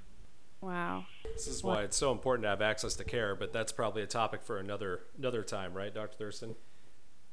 Wow. 0.60 1.04
This 1.32 1.46
is 1.46 1.62
why 1.62 1.82
it's 1.82 1.96
so 1.96 2.10
important 2.12 2.44
to 2.44 2.48
have 2.48 2.62
access 2.62 2.94
to 2.96 3.04
care, 3.04 3.34
but 3.34 3.52
that's 3.52 3.72
probably 3.72 4.02
a 4.02 4.06
topic 4.06 4.42
for 4.42 4.58
another 4.58 5.00
another 5.18 5.42
time, 5.42 5.74
right, 5.74 5.94
Dr. 5.94 6.16
Thurston? 6.16 6.54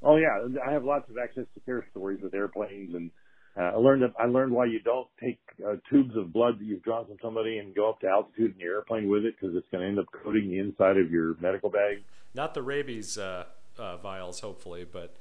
Oh 0.02 0.18
yeah, 0.18 0.48
I 0.66 0.72
have 0.72 0.84
lots 0.84 1.10
of 1.10 1.18
access 1.18 1.46
to 1.54 1.60
care 1.62 1.86
stories 1.92 2.22
with 2.22 2.34
airplanes, 2.34 2.94
and 2.94 3.10
uh, 3.58 3.62
I 3.62 3.76
learned 3.76 4.04
that 4.04 4.14
I 4.20 4.26
learned 4.26 4.52
why 4.52 4.66
you 4.66 4.80
don't 4.82 5.08
take 5.22 5.40
uh, 5.66 5.76
tubes 5.90 6.16
of 6.18 6.34
blood 6.34 6.60
that 6.60 6.66
you've 6.66 6.84
drawn 6.84 7.06
from 7.06 7.18
somebody 7.22 7.58
and 7.60 7.74
go 7.74 7.90
up 7.90 8.02
to 8.02 8.08
altitude 8.08 8.54
in 8.56 8.60
your 8.60 8.76
airplane 8.76 9.08
with 9.08 9.24
it 9.24 9.36
because 9.40 9.56
it's 9.56 9.68
going 9.72 9.82
to 9.82 9.88
end 9.88 10.00
up 10.00 10.06
coating 10.12 10.50
the 10.50 10.60
inside 10.60 10.98
of 10.98 11.10
your 11.10 11.36
medical 11.40 11.70
bag. 11.70 12.04
Not 12.34 12.54
the 12.54 12.62
rabies 12.62 13.18
uh, 13.18 13.46
uh 13.80 13.98
vials, 13.98 14.42
hopefully, 14.42 14.84
but 14.84 15.16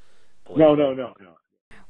no, 0.54 0.74
no, 0.74 0.92
no, 0.92 1.14
no. 1.20 1.36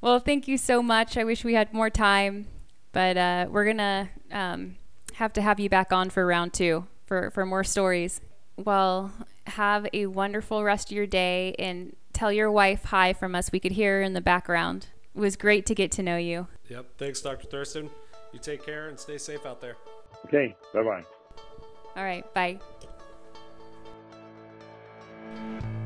Well, 0.00 0.18
thank 0.18 0.48
you 0.48 0.58
so 0.58 0.82
much. 0.82 1.16
I 1.16 1.24
wish 1.24 1.44
we 1.44 1.54
had 1.54 1.72
more 1.72 1.90
time, 1.90 2.46
but 2.92 3.16
uh, 3.16 3.46
we're 3.50 3.64
gonna 3.64 4.10
um, 4.30 4.76
have 5.14 5.32
to 5.34 5.42
have 5.42 5.60
you 5.60 5.68
back 5.68 5.92
on 5.92 6.10
for 6.10 6.26
round 6.26 6.52
two 6.52 6.86
for 7.06 7.30
for 7.30 7.46
more 7.46 7.64
stories. 7.64 8.20
Well, 8.56 9.12
have 9.46 9.86
a 9.92 10.06
wonderful 10.06 10.62
rest 10.64 10.90
of 10.90 10.96
your 10.96 11.06
day 11.06 11.54
and 11.58 11.94
tell 12.12 12.32
your 12.32 12.50
wife 12.50 12.84
hi 12.84 13.12
from 13.12 13.34
us. 13.34 13.50
We 13.52 13.60
could 13.60 13.72
hear 13.72 13.98
her 13.98 14.02
in 14.02 14.12
the 14.12 14.20
background. 14.20 14.88
It 15.14 15.20
was 15.20 15.36
great 15.36 15.66
to 15.66 15.74
get 15.74 15.90
to 15.92 16.02
know 16.02 16.16
you. 16.16 16.46
Yep. 16.68 16.86
Thanks, 16.98 17.20
Dr. 17.20 17.46
Thurston. 17.46 17.90
You 18.32 18.38
take 18.38 18.64
care 18.64 18.88
and 18.88 18.98
stay 18.98 19.18
safe 19.18 19.44
out 19.44 19.60
there. 19.60 19.76
Okay. 20.26 20.56
Bye 20.72 20.82
bye. 20.82 21.02
All 21.96 22.04
right. 22.04 22.32
Bye. 22.34 22.60